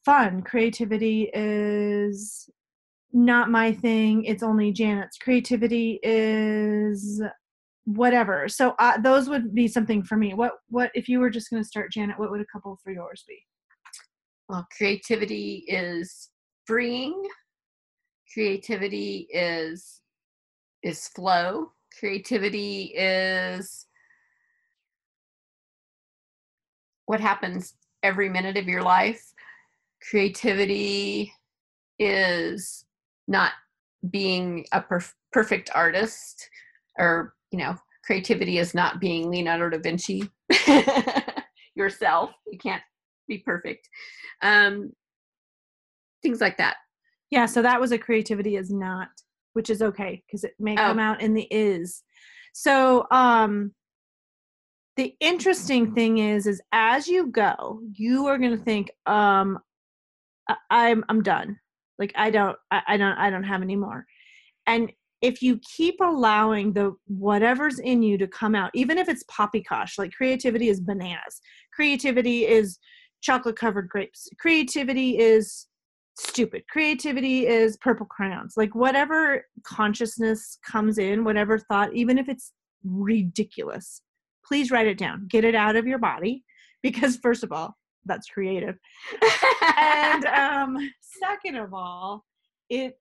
fun. 0.06 0.40
Creativity 0.40 1.30
is 1.34 2.48
not 3.12 3.50
my 3.50 3.72
thing. 3.72 4.24
It's 4.24 4.42
only 4.42 4.72
Janet's. 4.72 5.18
Creativity 5.18 5.98
is 6.02 7.20
whatever. 7.84 8.48
So 8.48 8.74
uh, 8.78 8.98
those 8.98 9.28
would 9.28 9.52
be 9.54 9.66
something 9.68 10.02
for 10.02 10.16
me. 10.16 10.32
What 10.32 10.52
what 10.68 10.90
if 10.94 11.08
you 11.08 11.18
were 11.18 11.30
just 11.30 11.50
going 11.50 11.62
to 11.62 11.68
start 11.68 11.92
Janet? 11.92 12.18
What 12.18 12.30
would 12.30 12.40
a 12.40 12.46
couple 12.52 12.78
for 12.82 12.92
yours 12.92 13.24
be? 13.26 13.38
Well, 14.48 14.66
creativity 14.76 15.64
is 15.66 16.30
freeing. 16.66 17.20
Creativity 18.32 19.26
is 19.32 20.00
is 20.82 21.08
flow. 21.08 21.72
Creativity 21.98 22.92
is 22.96 23.86
what 27.06 27.20
happens 27.20 27.74
every 28.02 28.28
minute 28.28 28.56
of 28.56 28.68
your 28.68 28.82
life. 28.82 29.32
Creativity 30.10 31.32
is 31.98 32.84
not 33.28 33.52
being 34.10 34.64
a 34.72 34.80
perf- 34.80 35.14
perfect 35.32 35.70
artist 35.74 36.48
or, 36.98 37.34
you 37.50 37.58
know, 37.58 37.76
creativity 38.04 38.58
is 38.58 38.74
not 38.74 39.00
being 39.00 39.30
Leonardo 39.30 39.76
da 39.76 39.82
Vinci 39.82 40.28
yourself. 41.74 42.30
You 42.46 42.58
can't 42.58 42.82
be 43.26 43.38
perfect. 43.38 43.88
Um, 44.42 44.92
things 46.22 46.40
like 46.40 46.56
that. 46.58 46.76
Yeah, 47.30 47.46
so 47.46 47.62
that 47.62 47.80
was 47.80 47.90
a 47.92 47.98
creativity 47.98 48.56
is 48.56 48.70
not, 48.70 49.08
which 49.54 49.70
is 49.70 49.82
okay 49.82 50.22
because 50.26 50.44
it 50.44 50.54
may 50.60 50.76
come 50.76 50.98
Oh. 50.98 51.02
out 51.02 51.20
in 51.20 51.34
the 51.34 51.48
is. 51.50 52.02
So 52.52 53.06
um 53.10 53.72
the 54.96 55.14
interesting 55.20 55.92
thing 55.94 56.18
is 56.18 56.46
is 56.46 56.62
as 56.72 57.06
you 57.08 57.26
go, 57.26 57.80
you 57.92 58.26
are 58.26 58.38
gonna 58.38 58.56
think, 58.56 58.90
um 59.06 59.58
I'm 60.70 61.04
I'm 61.08 61.22
done. 61.22 61.58
Like 61.98 62.12
I 62.16 62.30
don't 62.30 62.56
I, 62.70 62.82
I 62.88 62.96
don't 62.96 63.16
I 63.18 63.30
don't 63.30 63.44
have 63.44 63.62
any 63.62 63.76
more. 63.76 64.06
And 64.66 64.92
if 65.22 65.42
you 65.42 65.58
keep 65.76 65.96
allowing 66.00 66.72
the 66.72 66.94
whatever's 67.06 67.78
in 67.78 68.02
you 68.02 68.18
to 68.18 68.26
come 68.26 68.54
out, 68.54 68.70
even 68.74 68.98
if 68.98 69.08
it's 69.08 69.24
poppycock, 69.24 69.88
like 69.98 70.12
creativity 70.12 70.68
is 70.68 70.80
bananas, 70.80 71.40
creativity 71.72 72.46
is 72.46 72.78
chocolate 73.22 73.56
covered 73.56 73.88
grapes, 73.88 74.28
creativity 74.38 75.18
is 75.18 75.66
stupid, 76.18 76.64
creativity 76.68 77.46
is 77.46 77.76
purple 77.78 78.06
crayons, 78.06 78.54
like 78.56 78.74
whatever 78.74 79.44
consciousness 79.64 80.58
comes 80.64 80.98
in, 80.98 81.24
whatever 81.24 81.58
thought, 81.58 81.94
even 81.94 82.18
if 82.18 82.28
it's 82.28 82.52
ridiculous, 82.84 84.02
please 84.46 84.70
write 84.70 84.86
it 84.86 84.98
down, 84.98 85.26
get 85.28 85.44
it 85.44 85.54
out 85.54 85.76
of 85.76 85.86
your 85.86 85.98
body, 85.98 86.44
because 86.82 87.16
first 87.16 87.42
of 87.42 87.52
all, 87.52 87.76
that's 88.06 88.28
creative 88.28 88.76
and 89.76 90.24
um 90.26 90.78
second 91.00 91.56
of 91.56 91.74
all 91.74 92.24
it, 92.70 92.98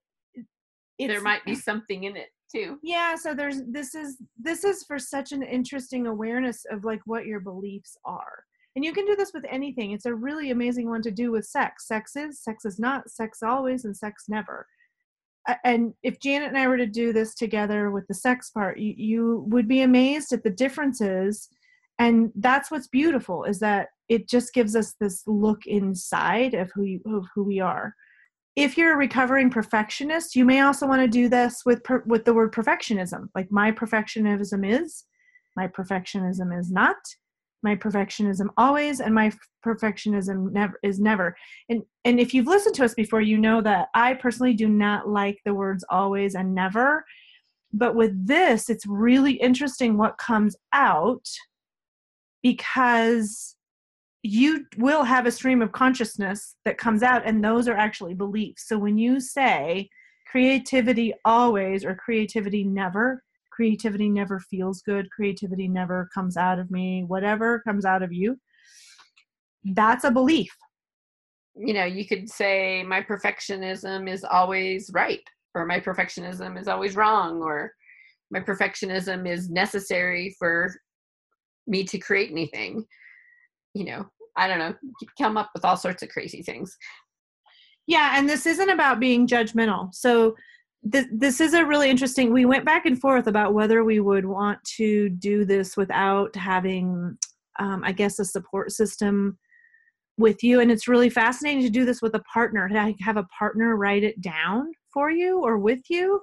it's 0.97 1.11
there 1.11 1.21
might 1.21 1.43
be 1.45 1.55
something 1.55 2.03
in 2.03 2.15
it 2.15 2.29
too. 2.53 2.79
Yeah, 2.83 3.15
so 3.15 3.33
there's 3.33 3.61
this 3.67 3.95
is 3.95 4.17
this 4.39 4.63
is 4.63 4.83
for 4.83 4.99
such 4.99 5.31
an 5.31 5.43
interesting 5.43 6.07
awareness 6.07 6.65
of 6.71 6.83
like 6.83 7.01
what 7.05 7.25
your 7.25 7.39
beliefs 7.39 7.97
are. 8.05 8.43
And 8.75 8.83
you 8.83 8.91
can 8.91 9.05
do 9.05 9.15
this 9.15 9.31
with 9.33 9.45
anything. 9.49 9.91
It's 9.91 10.05
a 10.05 10.13
really 10.13 10.51
amazing 10.51 10.89
one 10.89 11.01
to 11.03 11.11
do 11.11 11.31
with 11.31 11.45
sex. 11.45 11.87
Sex 11.87 12.15
is, 12.17 12.41
sex 12.41 12.65
is 12.65 12.77
not, 12.77 13.09
sex 13.09 13.41
always, 13.41 13.85
and 13.85 13.95
sex 13.95 14.25
never. 14.27 14.67
And 15.63 15.93
if 16.03 16.19
Janet 16.19 16.49
and 16.49 16.57
I 16.57 16.67
were 16.67 16.75
to 16.75 16.85
do 16.85 17.13
this 17.13 17.35
together 17.35 17.89
with 17.89 18.05
the 18.07 18.13
sex 18.13 18.49
part, 18.49 18.77
you, 18.77 18.93
you 18.97 19.45
would 19.47 19.69
be 19.69 19.81
amazed 19.81 20.33
at 20.33 20.43
the 20.43 20.49
differences. 20.49 21.47
And 21.99 22.31
that's 22.35 22.69
what's 22.69 22.87
beautiful 22.87 23.45
is 23.45 23.59
that 23.59 23.89
it 24.09 24.27
just 24.29 24.53
gives 24.53 24.75
us 24.75 24.95
this 24.99 25.23
look 25.27 25.65
inside 25.65 26.53
of 26.53 26.71
who 26.73 26.83
you, 26.83 27.01
of 27.05 27.25
who 27.33 27.43
we 27.43 27.59
are. 27.59 27.95
If 28.55 28.77
you're 28.77 28.93
a 28.93 28.97
recovering 28.97 29.49
perfectionist, 29.49 30.35
you 30.35 30.45
may 30.45 30.61
also 30.61 30.87
want 30.87 31.01
to 31.01 31.07
do 31.07 31.27
this 31.27 31.63
with 31.65 31.83
per, 31.83 32.03
with 32.05 32.25
the 32.25 32.33
word 32.33 32.53
perfectionism. 32.53 33.29
Like 33.35 33.51
my 33.51 33.71
perfectionism 33.71 34.81
is, 34.81 35.05
my 35.55 35.67
perfectionism 35.67 36.57
is 36.57 36.71
not 36.71 36.97
my 37.65 37.75
perfectionism 37.75 38.47
always 38.57 38.99
and 38.99 39.13
my 39.13 39.31
perfectionism 39.65 40.51
never 40.51 40.79
is 40.83 40.99
never 40.99 41.35
and 41.67 41.81
and 42.05 42.19
if 42.19 42.31
you've 42.33 42.45
listened 42.45 42.75
to 42.75 42.85
us 42.85 42.93
before 42.93 43.21
you 43.21 43.37
know 43.39 43.59
that 43.59 43.87
i 43.95 44.13
personally 44.13 44.53
do 44.53 44.69
not 44.69 45.09
like 45.09 45.39
the 45.43 45.53
words 45.53 45.83
always 45.89 46.35
and 46.35 46.53
never 46.53 47.03
but 47.73 47.95
with 47.95 48.13
this 48.25 48.69
it's 48.69 48.85
really 48.85 49.33
interesting 49.33 49.97
what 49.97 50.17
comes 50.19 50.55
out 50.73 51.27
because 52.45 53.55
you 54.21 54.67
will 54.77 55.03
have 55.03 55.25
a 55.25 55.31
stream 55.31 55.63
of 55.63 55.71
consciousness 55.71 56.57
that 56.63 56.77
comes 56.77 57.01
out 57.01 57.23
and 57.25 57.43
those 57.43 57.67
are 57.67 57.73
actually 57.75 58.13
beliefs. 58.13 58.67
So 58.67 58.77
when 58.77 58.99
you 58.99 59.19
say 59.19 59.89
creativity 60.29 61.11
always 61.25 61.83
or 61.83 61.95
creativity 61.95 62.63
never 62.63 63.23
creativity 63.51 64.09
never 64.09 64.39
feels 64.39 64.83
good 64.83 65.09
creativity 65.09 65.67
never 65.67 66.09
comes 66.13 66.35
out 66.35 66.59
of 66.59 66.69
me 66.69 67.05
whatever 67.07 67.61
comes 67.61 67.85
out 67.85 68.03
of 68.03 68.11
you 68.11 68.37
that's 69.63 70.03
a 70.03 70.11
belief. 70.11 70.53
You 71.55 71.73
know 71.73 71.85
you 71.85 72.05
could 72.05 72.29
say 72.29 72.83
my 72.83 73.01
perfectionism 73.01 74.07
is 74.07 74.23
always 74.23 74.91
right 74.93 75.23
or 75.55 75.65
my 75.65 75.79
perfectionism 75.79 76.59
is 76.59 76.67
always 76.67 76.95
wrong 76.95 77.41
or 77.41 77.71
my 78.29 78.39
perfectionism 78.39 79.27
is 79.27 79.49
necessary 79.49 80.35
for 80.37 80.69
me 81.67 81.83
to 81.83 81.97
create 81.97 82.31
anything 82.31 82.85
you 83.73 83.85
know 83.85 84.05
i 84.37 84.47
don't 84.47 84.59
know 84.59 84.73
come 85.17 85.37
up 85.37 85.49
with 85.53 85.65
all 85.65 85.77
sorts 85.77 86.03
of 86.03 86.09
crazy 86.09 86.41
things. 86.41 86.77
Yeah 87.87 88.17
and 88.17 88.27
this 88.27 88.45
isn't 88.45 88.69
about 88.69 88.99
being 88.99 89.27
judgmental. 89.27 89.93
So 89.93 90.35
this, 90.81 91.41
is 91.41 91.53
a 91.53 91.65
really 91.65 91.89
interesting 91.89 92.31
we 92.31 92.45
went 92.45 92.65
back 92.65 92.85
and 92.85 92.99
forth 92.99 93.27
about 93.27 93.53
whether 93.53 93.83
we 93.83 93.99
would 93.99 94.25
want 94.25 94.63
to 94.77 95.09
do 95.09 95.45
this 95.45 95.75
without 95.75 96.35
having 96.35 97.17
um, 97.59 97.83
i 97.83 97.91
guess 97.91 98.19
a 98.19 98.25
support 98.25 98.71
system 98.71 99.37
with 100.17 100.43
you. 100.43 100.59
And 100.59 100.71
it's 100.71 100.87
really 100.87 101.09
fascinating 101.09 101.63
to 101.63 101.69
do 101.69 101.85
this 101.85 102.01
with 102.01 102.15
a 102.15 102.23
partner. 102.31 102.69
I 102.73 102.95
have 103.01 103.17
a 103.17 103.27
partner 103.37 103.75
write 103.75 104.03
it 104.03 104.21
down 104.21 104.71
for 104.93 105.11
you 105.11 105.43
or 105.43 105.57
with 105.57 105.81
you 105.89 106.21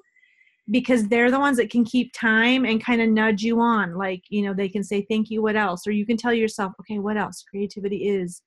because 0.70 1.08
they're 1.08 1.30
the 1.30 1.40
ones 1.40 1.56
that 1.56 1.70
can 1.70 1.84
keep 1.84 2.12
time 2.12 2.64
and 2.64 2.84
kind 2.84 3.02
of 3.02 3.08
nudge 3.08 3.42
you 3.42 3.60
on 3.60 3.96
like 3.96 4.22
you 4.28 4.42
know 4.42 4.54
they 4.54 4.68
can 4.68 4.84
say 4.84 5.04
thank 5.10 5.28
you 5.28 5.42
what 5.42 5.56
else 5.56 5.86
or 5.86 5.90
you 5.90 6.06
can 6.06 6.16
tell 6.16 6.32
yourself 6.32 6.72
okay 6.78 6.98
what 6.98 7.16
else 7.16 7.44
creativity 7.50 8.08
is 8.08 8.42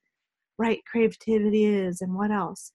right 0.58 0.80
creativity 0.90 1.66
is 1.66 2.02
and 2.02 2.16
what 2.16 2.32
else 2.32 2.72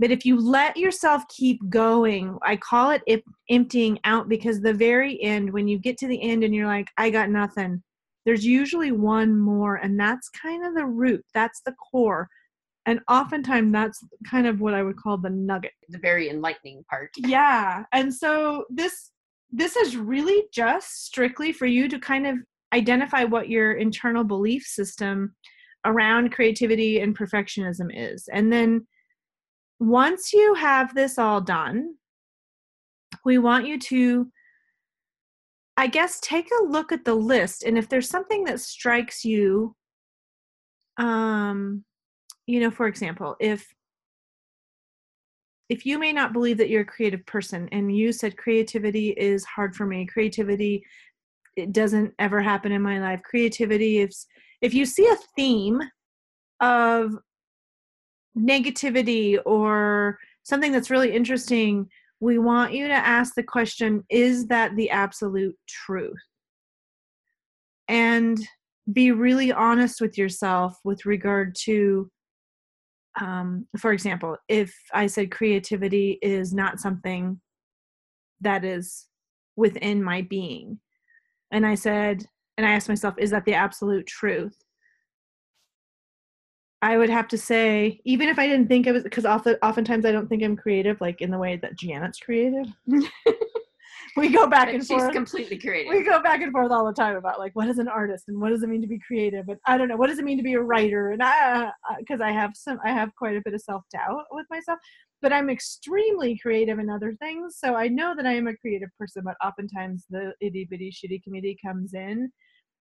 but 0.00 0.10
if 0.10 0.24
you 0.24 0.40
let 0.40 0.78
yourself 0.78 1.28
keep 1.28 1.60
going, 1.68 2.38
I 2.42 2.56
call 2.56 2.90
it 2.90 3.22
emptying 3.50 3.98
out 4.04 4.30
because 4.30 4.58
the 4.58 4.72
very 4.72 5.22
end, 5.22 5.52
when 5.52 5.68
you 5.68 5.78
get 5.78 5.98
to 5.98 6.06
the 6.06 6.22
end 6.22 6.42
and 6.42 6.54
you're 6.54 6.66
like, 6.66 6.88
I 6.96 7.10
got 7.10 7.28
nothing, 7.28 7.82
there's 8.24 8.42
usually 8.42 8.92
one 8.92 9.38
more. 9.38 9.76
And 9.76 10.00
that's 10.00 10.30
kind 10.30 10.64
of 10.64 10.74
the 10.74 10.86
root, 10.86 11.22
that's 11.34 11.60
the 11.66 11.74
core. 11.74 12.30
And 12.90 12.98
oftentimes 13.08 13.72
that's 13.72 14.04
kind 14.28 14.48
of 14.48 14.60
what 14.60 14.74
I 14.74 14.82
would 14.82 14.96
call 14.96 15.16
the 15.16 15.30
nugget. 15.30 15.70
The 15.90 15.98
very 15.98 16.28
enlightening 16.28 16.84
part. 16.90 17.10
Yeah. 17.16 17.84
And 17.92 18.12
so 18.12 18.64
this 18.68 19.12
this 19.52 19.76
is 19.76 19.96
really 19.96 20.42
just 20.52 21.04
strictly 21.04 21.52
for 21.52 21.66
you 21.66 21.88
to 21.88 22.00
kind 22.00 22.26
of 22.26 22.38
identify 22.72 23.22
what 23.22 23.48
your 23.48 23.74
internal 23.74 24.24
belief 24.24 24.64
system 24.64 25.36
around 25.84 26.32
creativity 26.32 26.98
and 26.98 27.16
perfectionism 27.16 27.90
is. 27.94 28.28
And 28.32 28.52
then 28.52 28.88
once 29.78 30.32
you 30.32 30.54
have 30.54 30.92
this 30.92 31.16
all 31.16 31.40
done, 31.40 31.94
we 33.24 33.38
want 33.38 33.68
you 33.68 33.78
to, 33.78 34.32
I 35.76 35.86
guess, 35.86 36.18
take 36.18 36.48
a 36.60 36.64
look 36.64 36.90
at 36.90 37.04
the 37.04 37.14
list. 37.14 37.62
And 37.62 37.78
if 37.78 37.88
there's 37.88 38.10
something 38.10 38.42
that 38.44 38.60
strikes 38.60 39.24
you, 39.24 39.76
um, 40.96 41.84
you 42.50 42.60
know, 42.60 42.70
for 42.70 42.86
example, 42.86 43.36
if 43.40 43.66
if 45.68 45.86
you 45.86 46.00
may 46.00 46.12
not 46.12 46.32
believe 46.32 46.58
that 46.58 46.68
you're 46.68 46.82
a 46.82 46.84
creative 46.84 47.24
person 47.26 47.68
and 47.70 47.96
you 47.96 48.12
said 48.12 48.36
creativity 48.36 49.10
is 49.10 49.44
hard 49.44 49.76
for 49.76 49.86
me 49.86 50.04
creativity 50.04 50.84
it 51.56 51.72
doesn't 51.72 52.12
ever 52.18 52.40
happen 52.40 52.72
in 52.72 52.82
my 52.82 52.98
life 52.98 53.22
creativity 53.22 53.98
if 53.98 54.10
if 54.62 54.74
you 54.74 54.84
see 54.84 55.06
a 55.06 55.16
theme 55.36 55.80
of 56.60 57.14
negativity 58.36 59.38
or 59.44 60.18
something 60.42 60.72
that's 60.72 60.90
really 60.90 61.12
interesting, 61.12 61.88
we 62.20 62.38
want 62.38 62.72
you 62.72 62.86
to 62.88 62.94
ask 62.94 63.34
the 63.34 63.42
question 63.42 64.04
is 64.10 64.46
that 64.48 64.76
the 64.76 64.90
absolute 64.90 65.56
truth? 65.66 66.18
And 67.88 68.38
be 68.92 69.12
really 69.12 69.52
honest 69.52 70.00
with 70.00 70.18
yourself 70.18 70.76
with 70.84 71.06
regard 71.06 71.54
to, 71.62 72.10
um, 73.18 73.66
for 73.78 73.92
example, 73.92 74.36
if 74.48 74.74
I 74.92 75.06
said 75.06 75.30
creativity 75.30 76.18
is 76.22 76.52
not 76.52 76.78
something 76.78 77.40
that 78.40 78.64
is 78.64 79.06
within 79.56 80.02
my 80.02 80.22
being, 80.22 80.78
and 81.50 81.66
I 81.66 81.74
said, 81.74 82.24
and 82.56 82.66
I 82.66 82.72
asked 82.72 82.88
myself, 82.88 83.14
is 83.18 83.30
that 83.30 83.44
the 83.44 83.54
absolute 83.54 84.06
truth? 84.06 84.56
I 86.82 86.96
would 86.96 87.10
have 87.10 87.28
to 87.28 87.38
say, 87.38 88.00
even 88.04 88.28
if 88.28 88.38
I 88.38 88.46
didn't 88.46 88.68
think 88.68 88.86
of 88.86 88.94
was, 88.94 89.02
because 89.02 89.26
often, 89.26 89.56
oftentimes 89.62 90.06
I 90.06 90.12
don't 90.12 90.28
think 90.28 90.42
I'm 90.42 90.56
creative, 90.56 91.00
like 91.00 91.20
in 91.20 91.30
the 91.30 91.38
way 91.38 91.56
that 91.56 91.76
Janet's 91.76 92.20
creative. 92.20 92.66
we 94.16 94.28
go 94.28 94.46
back 94.46 94.68
and 94.68 94.80
She's 94.80 94.88
forth. 94.88 95.04
She's 95.04 95.12
completely 95.12 95.58
creative. 95.58 95.92
We 95.92 96.02
go 96.02 96.22
back 96.22 96.42
and 96.42 96.52
forth 96.52 96.70
all 96.70 96.86
the 96.86 96.92
time 96.92 97.16
about 97.16 97.38
like 97.38 97.54
what 97.54 97.68
is 97.68 97.78
an 97.78 97.88
artist 97.88 98.24
and 98.28 98.40
what 98.40 98.50
does 98.50 98.62
it 98.62 98.68
mean 98.68 98.80
to 98.80 98.86
be 98.86 98.98
creative, 98.98 99.48
and 99.48 99.58
I 99.66 99.76
don't 99.76 99.88
know 99.88 99.96
what 99.96 100.08
does 100.08 100.18
it 100.18 100.24
mean 100.24 100.36
to 100.38 100.42
be 100.42 100.54
a 100.54 100.60
writer, 100.60 101.10
and 101.10 101.22
I 101.22 101.70
because 101.98 102.20
I 102.20 102.30
have 102.30 102.52
some, 102.54 102.78
I 102.84 102.90
have 102.90 103.14
quite 103.16 103.36
a 103.36 103.42
bit 103.44 103.54
of 103.54 103.60
self 103.60 103.82
doubt 103.92 104.24
with 104.30 104.46
myself, 104.50 104.78
but 105.22 105.32
I'm 105.32 105.50
extremely 105.50 106.38
creative 106.38 106.78
in 106.78 106.90
other 106.90 107.14
things, 107.20 107.56
so 107.58 107.74
I 107.74 107.88
know 107.88 108.14
that 108.16 108.26
I 108.26 108.32
am 108.32 108.48
a 108.48 108.56
creative 108.56 108.90
person, 108.98 109.22
but 109.24 109.36
oftentimes 109.44 110.06
the 110.10 110.32
itty 110.40 110.66
bitty 110.70 110.90
shitty 110.90 111.22
committee 111.22 111.56
comes 111.64 111.94
in 111.94 112.30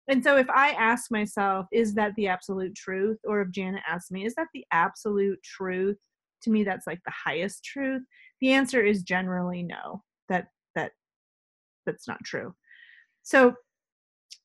and 0.10 0.24
so 0.24 0.38
if 0.38 0.50
I 0.50 0.72
ask 0.72 1.12
myself, 1.12 1.68
is 1.72 1.94
that 1.94 2.16
the 2.16 2.28
absolute 2.28 2.74
truth? 2.76 3.20
Or 3.26 3.42
if 3.42 3.52
Janet 3.52 3.84
asks 3.88 4.10
me, 4.10 4.26
is 4.26 4.34
that 4.36 4.48
the 4.56 4.66
absolute 4.72 5.42
truth? 5.44 5.98
To 6.44 6.50
me, 6.50 6.64
that's 6.64 6.88
like 6.88 7.00
the 7.06 7.14
highest 7.14 7.64
truth. 7.64 8.02
The 8.42 8.54
answer 8.54 8.84
is 8.84 9.04
generally 9.04 9.62
no, 9.62 10.04
that 10.28 10.48
that's 11.90 12.08
not 12.08 12.24
true. 12.24 12.54
So 13.24 13.56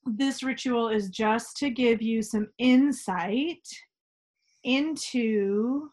this 0.06 0.42
ritual 0.42 0.88
is 0.88 1.08
just 1.08 1.56
to 1.58 1.70
give 1.70 2.00
you 2.02 2.22
some 2.22 2.48
insight 2.58 3.66
into 4.62 5.90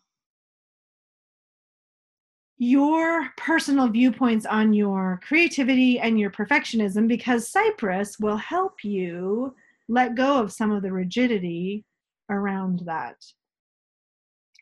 your 2.57 3.29
personal 3.37 3.87
viewpoints 3.87 4.45
on 4.45 4.71
your 4.71 5.19
creativity 5.27 5.99
and 5.99 6.19
your 6.19 6.29
perfectionism 6.29 7.07
because 7.07 7.51
Cypress 7.51 8.19
will 8.19 8.37
help 8.37 8.83
you 8.83 9.55
let 9.89 10.15
go 10.15 10.39
of 10.39 10.51
some 10.53 10.71
of 10.71 10.83
the 10.83 10.91
rigidity 10.91 11.83
around 12.29 12.83
that. 12.85 13.15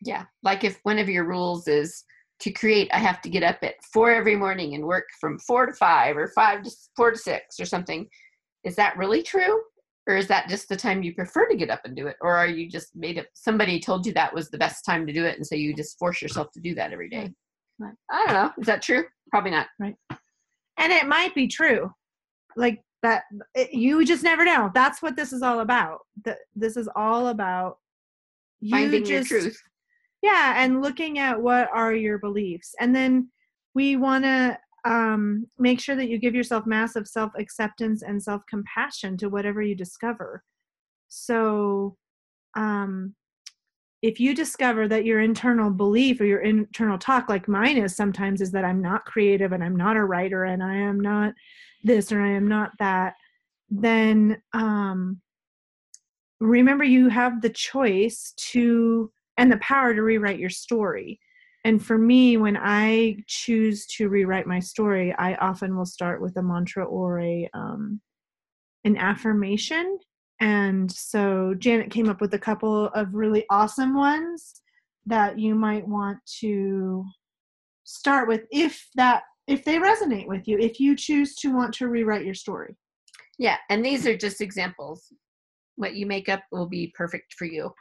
Yeah, 0.02 0.26
like 0.44 0.64
if 0.64 0.80
one 0.84 0.98
of 0.98 1.10
your 1.10 1.26
rules 1.26 1.68
is 1.68 2.06
to 2.42 2.52
create, 2.52 2.90
I 2.94 3.00
have 3.00 3.22
to 3.22 3.30
get 3.30 3.44
up 3.44 3.58
at 3.64 3.76
four 3.94 4.12
every 4.12 4.36
morning 4.36 4.76
and 4.76 4.86
work 4.86 5.06
from 5.20 5.40
four 5.40 5.66
to 5.66 5.74
five 5.74 6.18
or 6.18 6.28
five 6.30 6.64
to 6.64 6.72
four 6.96 7.12
to 7.12 7.18
six 7.18 7.60
or 7.60 7.66
something. 7.66 8.08
Is 8.64 8.76
that 8.76 8.98
really 8.98 9.24
true? 9.24 9.62
Or 10.08 10.16
is 10.16 10.28
that 10.28 10.50
just 10.50 10.70
the 10.70 10.76
time 10.76 11.04
you 11.04 11.14
prefer 11.14 11.48
to 11.48 11.56
get 11.56 11.70
up 11.70 11.82
and 11.84 11.96
do 11.96 12.08
it? 12.08 12.16
Or 12.22 12.36
are 12.36 12.48
you 12.48 12.70
just 12.70 12.96
made 12.96 13.20
up, 13.20 13.28
somebody 13.34 13.80
told 13.80 14.06
you 14.06 14.14
that 14.14 14.34
was 14.34 14.50
the 14.50 14.58
best 14.58 14.84
time 14.86 15.06
to 15.06 15.14
do 15.14 15.26
it 15.26 15.38
and 15.38 15.46
so 15.46 15.56
you 15.56 15.76
just 15.76 16.00
force 16.00 16.22
yourself 16.22 16.52
to 16.54 16.60
do 16.60 16.74
that 16.76 16.92
every 16.92 17.10
day? 17.10 17.32
Right. 17.78 17.94
I 18.10 18.26
don't 18.26 18.34
know. 18.34 18.52
Is 18.60 18.66
that 18.68 18.82
true? 18.82 19.04
Probably 19.30 19.52
not. 19.52 19.68
Right. 19.80 19.96
And 20.78 20.92
it 20.92 21.08
might 21.08 21.36
be 21.36 21.48
true. 21.48 21.92
Like 22.56 22.82
that 23.04 23.24
it, 23.54 23.74
you 23.74 24.04
just 24.06 24.24
never 24.24 24.44
know. 24.44 24.72
That's 24.74 25.02
what 25.02 25.16
this 25.16 25.32
is 25.32 25.42
all 25.42 25.60
about. 25.60 26.00
That 26.26 26.40
this 26.56 26.76
is 26.76 26.90
all 26.96 27.28
about 27.28 27.78
you 28.60 28.72
finding 28.72 29.06
just, 29.06 29.30
your 29.30 29.42
truth. 29.42 29.62
Yeah, 30.22 30.56
and 30.58 30.82
looking 30.82 31.20
at 31.20 31.42
what 31.42 31.70
are 31.74 31.94
your 31.94 32.18
beliefs. 32.18 32.76
And 32.80 32.96
then 32.96 33.30
we 33.74 33.96
want 33.96 34.26
to 34.26 34.58
um, 34.86 35.48
make 35.58 35.80
sure 35.80 35.96
that 35.96 36.10
you 36.10 36.18
give 36.18 36.36
yourself 36.36 36.66
massive 36.66 37.08
self 37.08 37.32
acceptance 37.38 38.02
and 38.04 38.22
self 38.22 38.42
compassion 38.50 39.18
to 39.18 39.30
whatever 39.30 39.62
you 39.62 39.76
discover. 39.76 40.44
So, 41.08 41.98
um, 42.56 43.16
if 44.02 44.20
you 44.20 44.34
discover 44.34 44.88
that 44.88 45.04
your 45.04 45.20
internal 45.20 45.70
belief 45.70 46.22
or 46.22 46.26
your 46.26 46.40
internal 46.40 46.98
talk, 46.98 47.28
like 47.28 47.50
mine 47.50 47.78
is 47.78 47.96
sometimes, 47.96 48.42
is 48.42 48.52
that 48.52 48.64
I'm 48.64 48.82
not 48.82 49.06
creative 49.06 49.52
and 49.52 49.64
I'm 49.64 49.76
not 49.76 49.98
a 49.98 50.06
writer 50.06 50.46
and 50.46 50.64
I 50.64 50.76
am 50.76 51.00
not 51.02 51.34
this 51.84 52.12
or 52.12 52.22
I 52.22 52.32
am 52.32 52.48
not 52.48 52.72
that, 52.80 53.16
then 53.70 54.42
um, 54.54 55.20
remember 56.40 56.86
you 56.86 57.10
have 57.10 57.42
the 57.42 57.50
choice 57.50 58.34
to 58.38 59.12
and 59.40 59.52
the 59.52 59.58
power 59.58 59.94
to 59.94 60.02
rewrite 60.02 60.40
your 60.40 60.50
story. 60.50 61.20
And 61.66 61.84
for 61.84 61.98
me, 61.98 62.38
when 62.38 62.58
I 62.58 63.18
choose 63.28 63.86
to 63.98 64.08
rewrite 64.08 64.48
my 64.48 64.60
story, 64.60 65.14
I 65.18 65.36
often 65.36 65.76
will 65.76 65.86
start 65.86 66.22
with 66.22 66.38
a 66.38 66.44
mantra 66.44 66.86
or 66.86 67.20
a 67.20 67.50
um, 67.54 68.02
an 68.86 68.96
affirmation 68.96 70.00
and 70.40 70.92
so 70.92 71.54
Janet 71.58 71.92
came 71.92 72.10
up 72.10 72.22
with 72.22 72.34
a 72.34 72.40
couple 72.40 72.88
of 72.88 73.14
really 73.14 73.46
awesome 73.50 73.96
ones 73.96 74.62
that 75.06 75.38
you 75.38 75.54
might 75.54 75.88
want 75.88 76.20
to 76.40 77.06
start 77.84 78.28
with 78.28 78.42
if 78.52 78.88
that 78.96 79.24
if 79.48 79.66
they 79.66 79.78
resonate 79.78 80.28
with 80.28 80.48
you, 80.48 80.60
if 80.60 80.80
you 80.80 80.96
choose 80.96 81.36
to 81.36 81.54
want 81.54 81.74
to 81.74 81.88
rewrite 81.88 82.24
your 82.24 82.36
story. 82.36 82.76
Yeah, 83.40 83.58
and 83.70 83.84
these 83.84 84.06
are 84.06 84.16
just 84.16 84.42
examples. 84.42 85.12
What 85.76 85.96
you 85.96 86.06
make 86.06 86.30
up 86.30 86.44
will 86.52 86.68
be 86.68 86.94
perfect 86.96 87.34
for 87.34 87.46
you. 87.46 87.72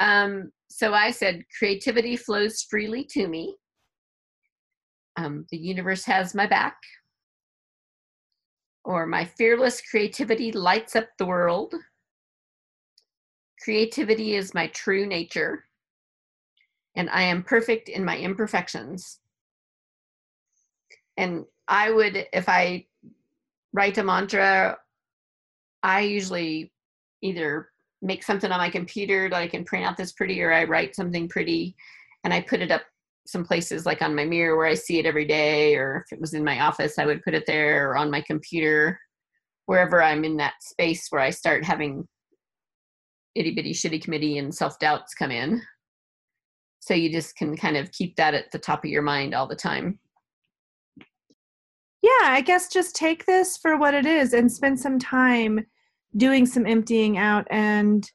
Um, 0.00 0.50
so 0.68 0.92
I 0.92 1.10
said, 1.10 1.44
creativity 1.58 2.16
flows 2.16 2.62
freely 2.62 3.04
to 3.10 3.26
me. 3.26 3.56
Um, 5.16 5.46
the 5.50 5.58
universe 5.58 6.04
has 6.04 6.34
my 6.34 6.46
back 6.46 6.76
or 8.84 9.06
my 9.06 9.24
fearless 9.24 9.82
creativity 9.82 10.52
lights 10.52 10.94
up 10.96 11.08
the 11.18 11.26
world. 11.26 11.74
Creativity 13.62 14.34
is 14.36 14.54
my 14.54 14.68
true 14.68 15.04
nature, 15.06 15.64
and 16.96 17.10
I 17.10 17.22
am 17.22 17.42
perfect 17.42 17.88
in 17.88 18.04
my 18.04 18.16
imperfections. 18.16 19.18
And 21.16 21.44
I 21.66 21.90
would, 21.90 22.26
if 22.32 22.48
I 22.48 22.86
write 23.72 23.98
a 23.98 24.04
mantra, 24.04 24.78
I 25.82 26.00
usually 26.00 26.72
either 27.20 27.68
make 28.02 28.22
something 28.22 28.50
on 28.50 28.58
my 28.58 28.70
computer 28.70 29.28
that 29.28 29.36
I 29.36 29.48
can 29.48 29.64
print 29.64 29.86
out 29.86 29.96
this 29.96 30.12
pretty, 30.12 30.42
or 30.42 30.52
I 30.52 30.64
write 30.64 30.94
something 30.94 31.28
pretty 31.28 31.74
and 32.24 32.32
I 32.32 32.40
put 32.40 32.60
it 32.60 32.70
up 32.70 32.82
some 33.26 33.44
places 33.44 33.84
like 33.84 34.00
on 34.00 34.14
my 34.14 34.24
mirror 34.24 34.56
where 34.56 34.66
I 34.66 34.74
see 34.74 34.98
it 34.98 35.06
every 35.06 35.26
day, 35.26 35.74
or 35.76 36.04
if 36.04 36.12
it 36.12 36.20
was 36.20 36.34
in 36.34 36.42
my 36.42 36.60
office, 36.60 36.98
I 36.98 37.06
would 37.06 37.22
put 37.22 37.34
it 37.34 37.44
there, 37.46 37.90
or 37.90 37.96
on 37.96 38.10
my 38.10 38.22
computer, 38.22 38.98
wherever 39.66 40.02
I'm 40.02 40.24
in 40.24 40.38
that 40.38 40.54
space 40.62 41.06
where 41.10 41.20
I 41.20 41.30
start 41.30 41.64
having 41.64 42.08
itty 43.34 43.54
bitty 43.54 43.74
shitty 43.74 44.02
committee 44.02 44.38
and 44.38 44.54
self 44.54 44.78
doubts 44.78 45.14
come 45.14 45.30
in. 45.30 45.60
So 46.80 46.94
you 46.94 47.12
just 47.12 47.36
can 47.36 47.56
kind 47.56 47.76
of 47.76 47.92
keep 47.92 48.16
that 48.16 48.34
at 48.34 48.50
the 48.50 48.58
top 48.58 48.84
of 48.84 48.90
your 48.90 49.02
mind 49.02 49.34
all 49.34 49.46
the 49.46 49.54
time. 49.54 49.98
Yeah, 52.00 52.28
I 52.28 52.40
guess 52.40 52.68
just 52.68 52.96
take 52.96 53.26
this 53.26 53.58
for 53.58 53.76
what 53.76 53.92
it 53.92 54.06
is 54.06 54.32
and 54.32 54.50
spend 54.50 54.80
some 54.80 54.98
time 54.98 55.66
doing 56.18 56.44
some 56.44 56.66
emptying 56.66 57.16
out 57.16 57.46
and 57.50 58.10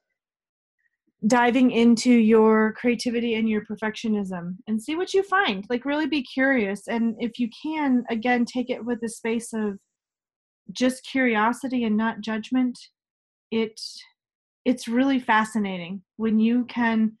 diving 1.26 1.70
into 1.70 2.12
your 2.12 2.72
creativity 2.72 3.34
and 3.34 3.48
your 3.48 3.64
perfectionism 3.64 4.56
and 4.66 4.82
see 4.82 4.94
what 4.94 5.14
you 5.14 5.22
find. 5.22 5.64
Like, 5.70 5.84
really 5.84 6.06
be 6.06 6.22
curious. 6.22 6.86
And 6.86 7.16
if 7.18 7.38
you 7.38 7.48
can, 7.62 8.04
again, 8.10 8.44
take 8.44 8.68
it 8.68 8.84
with 8.84 9.02
a 9.02 9.08
space 9.08 9.52
of 9.52 9.78
just 10.72 11.04
curiosity 11.04 11.84
and 11.84 11.96
not 11.96 12.20
judgment. 12.20 12.78
It 13.50 13.80
it's 14.64 14.88
really 14.88 15.20
fascinating 15.20 16.02
when 16.16 16.38
you 16.38 16.64
can 16.64 17.12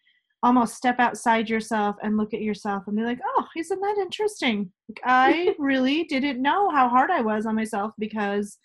almost 0.42 0.76
step 0.76 0.98
outside 0.98 1.48
yourself 1.48 1.96
and 2.02 2.16
look 2.16 2.32
at 2.34 2.40
yourself 2.40 2.84
and 2.86 2.96
be 2.96 3.02
like, 3.02 3.18
oh, 3.36 3.46
isn't 3.56 3.80
that 3.80 3.98
interesting? 3.98 4.70
Like, 4.88 5.00
I 5.04 5.54
really 5.58 6.04
didn't 6.04 6.40
know 6.40 6.70
how 6.70 6.88
hard 6.88 7.10
I 7.10 7.20
was 7.20 7.46
on 7.46 7.54
myself 7.54 7.92
because 7.98 8.58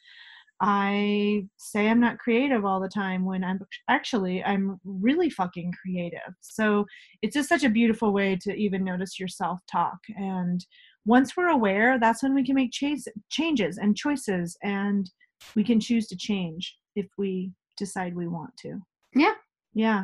I 0.62 1.45
say 1.58 1.88
I'm 1.88 2.02
not 2.02 2.17
creative 2.17 2.65
all 2.65 2.82
the 2.82 2.89
time 2.89 3.24
when 3.24 3.43
I'm 3.43 3.60
actually 3.89 4.43
I'm 4.43 4.80
really 4.84 5.30
fucking 5.30 5.74
creative. 5.82 6.34
So 6.41 6.86
it's 7.22 7.34
just 7.34 7.48
such 7.48 7.63
a 7.63 7.69
beautiful 7.69 8.12
way 8.12 8.38
to 8.41 8.54
even 8.54 8.84
notice 8.84 9.19
your 9.19 9.30
self 9.30 9.60
talk. 9.72 10.00
And 10.17 10.65
once 11.06 11.38
we're 11.38 11.50
aware, 11.50 11.98
that's 11.98 12.22
when 12.22 12.34
we 12.34 12.45
can 12.45 12.56
make 12.56 12.72
ch- 12.72 13.08
changes 13.30 13.78
and 13.78 13.95
choices, 13.95 14.58
and 14.62 15.10
we 15.56 15.63
can 15.63 15.80
choose 15.80 16.08
to 16.08 16.17
change 16.17 16.78
if 16.95 17.08
we 17.17 17.52
decide 17.78 18.13
we 18.13 18.28
want 18.28 18.56
to. 18.58 18.80
Yeah. 19.15 19.34
Yeah. 19.74 20.04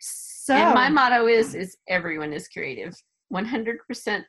So 0.00 0.54
and 0.54 0.74
my 0.74 0.88
motto 0.88 1.26
is 1.26 1.54
is 1.54 1.76
everyone 1.88 2.32
is 2.32 2.48
creative. 2.48 2.94
100% 3.32 4.24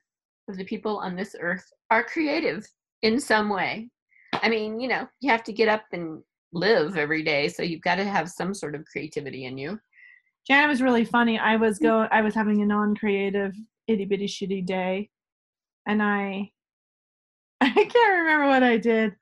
of 0.49 0.57
the 0.57 0.65
people 0.65 0.97
on 0.97 1.15
this 1.15 1.35
earth 1.39 1.65
are 1.89 2.03
creative 2.03 2.67
in 3.01 3.19
some 3.19 3.49
way. 3.49 3.89
I 4.41 4.49
mean, 4.49 4.79
you 4.79 4.87
know, 4.87 5.07
you 5.19 5.29
have 5.29 5.43
to 5.45 5.53
get 5.53 5.67
up 5.67 5.83
and 5.91 6.21
live 6.53 6.97
every 6.97 7.23
day, 7.23 7.47
so 7.47 7.63
you've 7.63 7.81
got 7.81 7.95
to 7.95 8.05
have 8.05 8.29
some 8.29 8.53
sort 8.53 8.75
of 8.75 8.85
creativity 8.85 9.45
in 9.45 9.57
you. 9.57 9.79
Janet 10.47 10.69
was 10.69 10.81
really 10.81 11.05
funny. 11.05 11.37
I 11.37 11.55
was 11.55 11.79
mm. 11.79 11.83
going 11.83 12.09
I 12.11 12.21
was 12.21 12.33
having 12.33 12.61
a 12.61 12.65
non-creative 12.65 13.53
itty 13.87 14.05
bitty 14.05 14.27
shitty 14.27 14.65
day 14.65 15.09
and 15.87 16.01
I 16.01 16.51
I 17.61 17.69
can't 17.69 18.17
remember 18.17 18.47
what 18.47 18.63
I 18.63 18.77
did. 18.77 19.13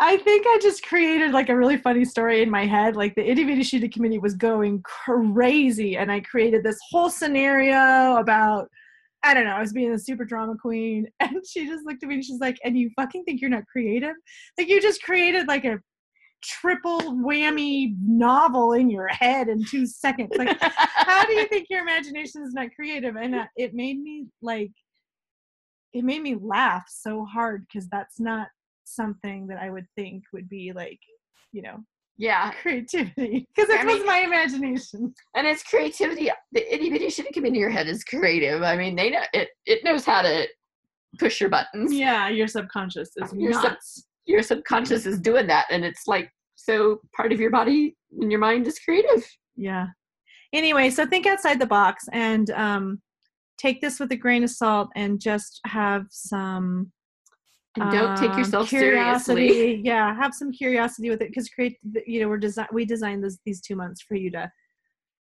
I 0.00 0.16
think 0.16 0.46
I 0.46 0.58
just 0.62 0.86
created 0.86 1.32
like 1.32 1.48
a 1.48 1.56
really 1.56 1.76
funny 1.76 2.04
story 2.04 2.40
in 2.40 2.50
my 2.50 2.64
head. 2.66 2.94
Like 2.96 3.14
the 3.14 3.28
itty 3.28 3.44
bitty 3.44 3.62
shitty 3.62 3.92
committee 3.92 4.18
was 4.18 4.34
going 4.34 4.82
crazy, 4.82 5.96
and 5.96 6.10
I 6.10 6.20
created 6.20 6.62
this 6.62 6.78
whole 6.90 7.10
scenario 7.10 8.16
about 8.16 8.68
I 9.22 9.34
don't 9.34 9.44
know, 9.44 9.52
I 9.52 9.60
was 9.60 9.72
being 9.72 9.92
a 9.92 9.98
super 9.98 10.24
drama 10.24 10.56
queen, 10.56 11.06
and 11.20 11.44
she 11.46 11.66
just 11.66 11.84
looked 11.84 12.02
at 12.02 12.08
me 12.08 12.16
and 12.16 12.24
she's 12.24 12.40
like, 12.40 12.58
"And 12.64 12.78
you 12.78 12.90
fucking 12.96 13.24
think 13.24 13.40
you're 13.40 13.50
not 13.50 13.66
creative? 13.66 14.14
Like 14.56 14.68
you 14.68 14.80
just 14.80 15.02
created 15.02 15.48
like 15.48 15.64
a 15.64 15.80
triple 16.42 17.00
whammy 17.00 17.94
novel 18.00 18.72
in 18.74 18.88
your 18.88 19.08
head 19.08 19.48
in 19.48 19.64
two 19.64 19.86
seconds. 19.86 20.30
Like, 20.36 20.56
how 20.60 21.24
do 21.26 21.32
you 21.32 21.46
think 21.48 21.66
your 21.68 21.80
imagination 21.80 22.42
is 22.42 22.54
not 22.54 22.68
creative?" 22.74 23.16
And 23.16 23.34
uh, 23.34 23.46
it 23.56 23.74
made 23.74 24.00
me 24.00 24.26
like, 24.40 24.72
it 25.92 26.04
made 26.04 26.22
me 26.22 26.36
laugh 26.40 26.84
so 26.88 27.24
hard 27.24 27.66
because 27.66 27.88
that's 27.88 28.20
not 28.20 28.48
something 28.84 29.46
that 29.48 29.58
I 29.58 29.70
would 29.70 29.86
think 29.96 30.24
would 30.32 30.48
be 30.48 30.72
like, 30.72 31.00
you 31.52 31.62
know, 31.62 31.84
yeah, 32.18 32.52
creativity 32.62 33.46
because 33.54 33.70
it 33.70 33.80
I 33.80 33.84
was 33.84 33.98
mean, 33.98 34.06
my 34.06 34.18
imagination. 34.18 35.14
And 35.36 35.46
it's 35.46 35.62
creativity. 35.62 36.30
The 36.52 36.74
itty 36.74 36.90
bitty 36.90 37.06
shitty 37.06 37.32
come 37.32 37.46
into 37.46 37.60
your 37.60 37.70
head 37.70 37.86
is 37.86 38.04
creative. 38.04 38.62
I 38.62 38.76
mean, 38.76 38.96
they 38.96 39.10
know 39.10 39.22
it. 39.32 39.48
It 39.64 39.84
knows 39.84 40.04
how 40.04 40.22
to 40.22 40.46
push 41.18 41.40
your 41.40 41.48
buttons. 41.48 41.92
Yeah, 41.92 42.28
your 42.28 42.48
subconscious 42.48 43.10
is 43.16 43.32
your 43.32 43.52
nuts. 43.52 43.94
Sub, 43.94 44.04
your 44.26 44.42
subconscious 44.42 45.06
is 45.06 45.20
doing 45.20 45.46
that, 45.46 45.66
and 45.70 45.84
it's 45.84 46.06
like 46.06 46.28
so 46.56 47.00
part 47.16 47.32
of 47.32 47.40
your 47.40 47.50
body 47.50 47.96
and 48.20 48.30
your 48.30 48.40
mind 48.40 48.66
is 48.66 48.78
creative. 48.80 49.24
Yeah. 49.56 49.86
Anyway, 50.52 50.90
so 50.90 51.06
think 51.06 51.26
outside 51.26 51.60
the 51.60 51.66
box 51.66 52.04
and 52.12 52.50
um, 52.50 53.00
take 53.58 53.80
this 53.80 54.00
with 54.00 54.10
a 54.12 54.16
grain 54.16 54.42
of 54.44 54.50
salt 54.50 54.88
and 54.96 55.20
just 55.20 55.60
have 55.66 56.06
some 56.10 56.90
and 57.76 57.92
don't 57.92 58.16
take 58.16 58.30
um, 58.30 58.38
yourself 58.38 58.68
curiosity. 58.68 59.48
seriously. 59.48 59.82
Yeah, 59.84 60.14
have 60.14 60.34
some 60.34 60.52
curiosity 60.52 61.10
with 61.10 61.22
it 61.22 61.28
because 61.28 61.48
create. 61.48 61.78
You 62.06 62.20
know, 62.20 62.28
we're 62.28 62.38
design. 62.38 62.66
We 62.72 62.84
designed 62.84 63.22
this, 63.22 63.38
these 63.44 63.60
two 63.60 63.76
months 63.76 64.02
for 64.02 64.14
you 64.14 64.30
to 64.32 64.50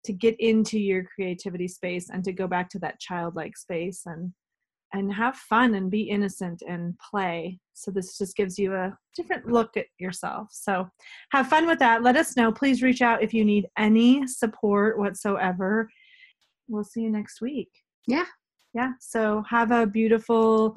to 0.06 0.14
get 0.14 0.36
into 0.40 0.80
your 0.80 1.04
creativity 1.04 1.68
space 1.68 2.10
and 2.10 2.24
to 2.24 2.32
go 2.32 2.48
back 2.48 2.70
to 2.70 2.80
that 2.80 3.00
childlike 3.00 3.58
space 3.58 4.04
and 4.06 4.32
and 4.94 5.14
have 5.14 5.36
fun 5.36 5.76
and 5.76 5.92
be 5.92 6.02
innocent 6.02 6.64
and 6.68 6.98
play. 6.98 7.60
So 7.74 7.92
this 7.92 8.18
just 8.18 8.36
gives 8.36 8.58
you 8.58 8.74
a 8.74 8.98
different 9.16 9.48
look 9.48 9.78
at 9.78 9.86
yourself. 10.00 10.48
So 10.52 10.90
have 11.32 11.48
fun 11.48 11.68
with 11.68 11.78
that. 11.80 12.02
Let 12.02 12.18
us 12.18 12.36
know. 12.36 12.52
Please 12.52 12.82
reach 12.82 13.04
out 13.04 13.22
if 13.22 13.32
you 13.32 13.46
need 13.46 13.68
any 13.78 14.26
support 14.26 14.98
whatsoever. 14.98 15.90
We'll 16.68 16.84
see 16.84 17.02
you 17.02 17.12
next 17.12 17.40
week. 17.40 17.70
Yeah. 18.08 18.26
Yeah. 18.74 18.94
So 19.00 19.44
have 19.48 19.72
a 19.72 19.86
beautiful 19.86 20.76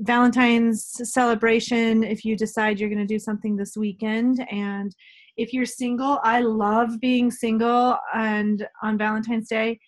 Valentine's 0.00 1.00
celebration 1.12 2.02
if 2.02 2.24
you 2.24 2.36
decide 2.36 2.78
you're 2.78 2.88
going 2.88 2.98
to 2.98 3.06
do 3.06 3.18
something 3.18 3.56
this 3.56 3.76
weekend. 3.76 4.46
And 4.50 4.94
if 5.36 5.52
you're 5.52 5.66
single, 5.66 6.20
I 6.22 6.40
love 6.40 7.00
being 7.00 7.30
single 7.30 7.98
and 8.14 8.66
on 8.82 8.98
Valentine's 8.98 9.48
Day 9.48 9.78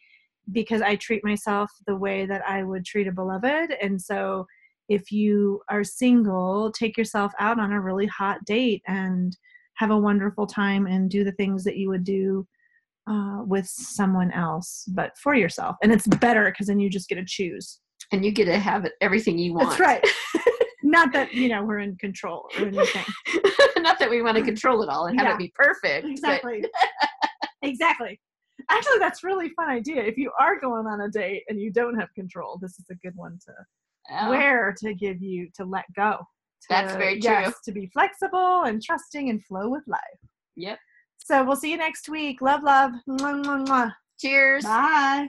because 0.52 0.82
I 0.82 0.96
treat 0.96 1.24
myself 1.24 1.70
the 1.86 1.96
way 1.96 2.26
that 2.26 2.42
I 2.48 2.62
would 2.62 2.84
treat 2.84 3.08
a 3.08 3.12
beloved. 3.12 3.74
And 3.82 4.00
so 4.00 4.46
if 4.88 5.10
you 5.10 5.60
are 5.68 5.82
single, 5.82 6.70
take 6.72 6.96
yourself 6.96 7.32
out 7.38 7.58
on 7.58 7.72
a 7.72 7.80
really 7.80 8.06
hot 8.06 8.44
date 8.44 8.82
and 8.86 9.36
have 9.74 9.90
a 9.90 9.98
wonderful 9.98 10.46
time 10.46 10.86
and 10.86 11.10
do 11.10 11.24
the 11.24 11.32
things 11.32 11.64
that 11.64 11.76
you 11.76 11.88
would 11.88 12.04
do 12.04 12.46
uh, 13.08 13.42
with 13.44 13.66
someone 13.66 14.32
else, 14.32 14.84
but 14.88 15.16
for 15.18 15.34
yourself. 15.34 15.76
And 15.82 15.92
it's 15.92 16.06
better 16.06 16.46
because 16.46 16.68
then 16.68 16.80
you 16.80 16.88
just 16.88 17.08
get 17.08 17.16
to 17.16 17.24
choose. 17.24 17.80
And 18.12 18.24
you 18.24 18.30
get 18.30 18.44
to 18.46 18.58
have 18.58 18.84
it, 18.84 18.92
everything 19.00 19.38
you 19.38 19.54
want. 19.54 19.70
That's 19.70 19.80
right. 19.80 20.06
Not 20.82 21.12
that 21.12 21.34
you 21.34 21.48
know 21.48 21.64
we're 21.64 21.80
in 21.80 21.96
control 21.96 22.48
or 22.58 22.66
anything. 22.66 23.04
Not 23.78 23.98
that 23.98 24.08
we 24.08 24.22
want 24.22 24.36
to 24.36 24.42
control 24.44 24.82
it 24.82 24.88
all 24.88 25.06
and 25.06 25.18
have 25.18 25.26
Yeah. 25.28 25.34
it 25.34 25.38
be 25.38 25.52
perfect. 25.54 26.06
Exactly. 26.06 26.64
exactly. 27.62 28.20
Actually, 28.70 28.98
that's 29.00 29.22
a 29.24 29.26
really 29.26 29.48
fun 29.50 29.68
idea. 29.68 30.02
If 30.02 30.16
you 30.16 30.30
are 30.40 30.58
going 30.60 30.86
on 30.86 31.00
a 31.02 31.08
date 31.10 31.42
and 31.48 31.60
you 31.60 31.72
don't 31.72 31.98
have 31.98 32.12
control, 32.14 32.58
this 32.60 32.78
is 32.78 32.86
a 32.90 32.94
good 32.96 33.14
one 33.16 33.38
to 33.46 33.52
Oh, 34.08 34.30
where 34.30 34.74
to 34.78 34.94
give 34.94 35.20
you 35.20 35.48
to 35.56 35.64
let 35.64 35.84
go. 35.94 36.12
To, 36.18 36.66
That's 36.70 36.94
very 36.94 37.20
true. 37.20 37.30
Yes, 37.30 37.54
to 37.64 37.72
be 37.72 37.88
flexible 37.92 38.62
and 38.62 38.80
trusting 38.82 39.30
and 39.30 39.44
flow 39.44 39.68
with 39.68 39.82
life. 39.88 40.00
Yep. 40.54 40.78
So 41.18 41.44
we'll 41.44 41.56
see 41.56 41.72
you 41.72 41.76
next 41.76 42.08
week. 42.08 42.40
Love, 42.40 42.62
love. 42.62 42.92
Mwah, 43.08 43.44
mwah, 43.44 43.66
mwah. 43.66 43.92
Cheers. 44.20 44.64
Bye. 44.64 45.28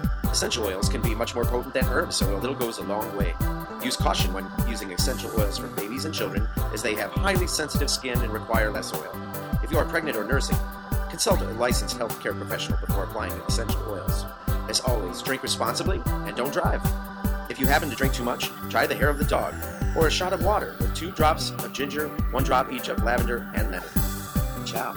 Essential 0.31 0.65
oils 0.65 0.87
can 0.87 1.01
be 1.01 1.13
much 1.13 1.35
more 1.35 1.43
potent 1.43 1.73
than 1.73 1.85
herbs, 1.89 2.15
so 2.15 2.35
a 2.35 2.39
little 2.39 2.55
goes 2.55 2.77
a 2.77 2.83
long 2.83 3.15
way. 3.17 3.35
Use 3.83 3.97
caution 3.97 4.31
when 4.31 4.47
using 4.67 4.91
essential 4.93 5.29
oils 5.37 5.57
for 5.57 5.67
babies 5.67 6.05
and 6.05 6.13
children, 6.13 6.47
as 6.73 6.81
they 6.81 6.95
have 6.95 7.11
highly 7.11 7.47
sensitive 7.47 7.89
skin 7.89 8.17
and 8.21 8.31
require 8.31 8.71
less 8.71 8.93
oil. 8.93 9.13
If 9.61 9.71
you 9.71 9.77
are 9.77 9.85
pregnant 9.85 10.15
or 10.15 10.23
nursing, 10.23 10.57
consult 11.09 11.41
a 11.41 11.49
licensed 11.51 11.99
healthcare 11.99 12.35
professional 12.35 12.79
before 12.79 13.03
applying 13.03 13.33
essential 13.41 13.81
oils. 13.89 14.25
As 14.69 14.79
always, 14.79 15.21
drink 15.21 15.43
responsibly 15.43 16.01
and 16.05 16.35
don't 16.35 16.53
drive. 16.53 16.81
If 17.49 17.59
you 17.59 17.67
happen 17.67 17.89
to 17.89 17.95
drink 17.95 18.13
too 18.13 18.23
much, 18.23 18.49
try 18.69 18.87
the 18.87 18.95
hair 18.95 19.09
of 19.09 19.19
the 19.19 19.25
dog, 19.25 19.53
or 19.97 20.07
a 20.07 20.11
shot 20.11 20.31
of 20.31 20.45
water 20.45 20.77
with 20.79 20.95
two 20.95 21.11
drops 21.11 21.51
of 21.51 21.73
ginger, 21.73 22.07
one 22.31 22.45
drop 22.45 22.71
each 22.71 22.87
of 22.87 23.03
lavender 23.03 23.51
and 23.53 23.69
lemon. 23.69 23.89
Ciao. 24.65 24.95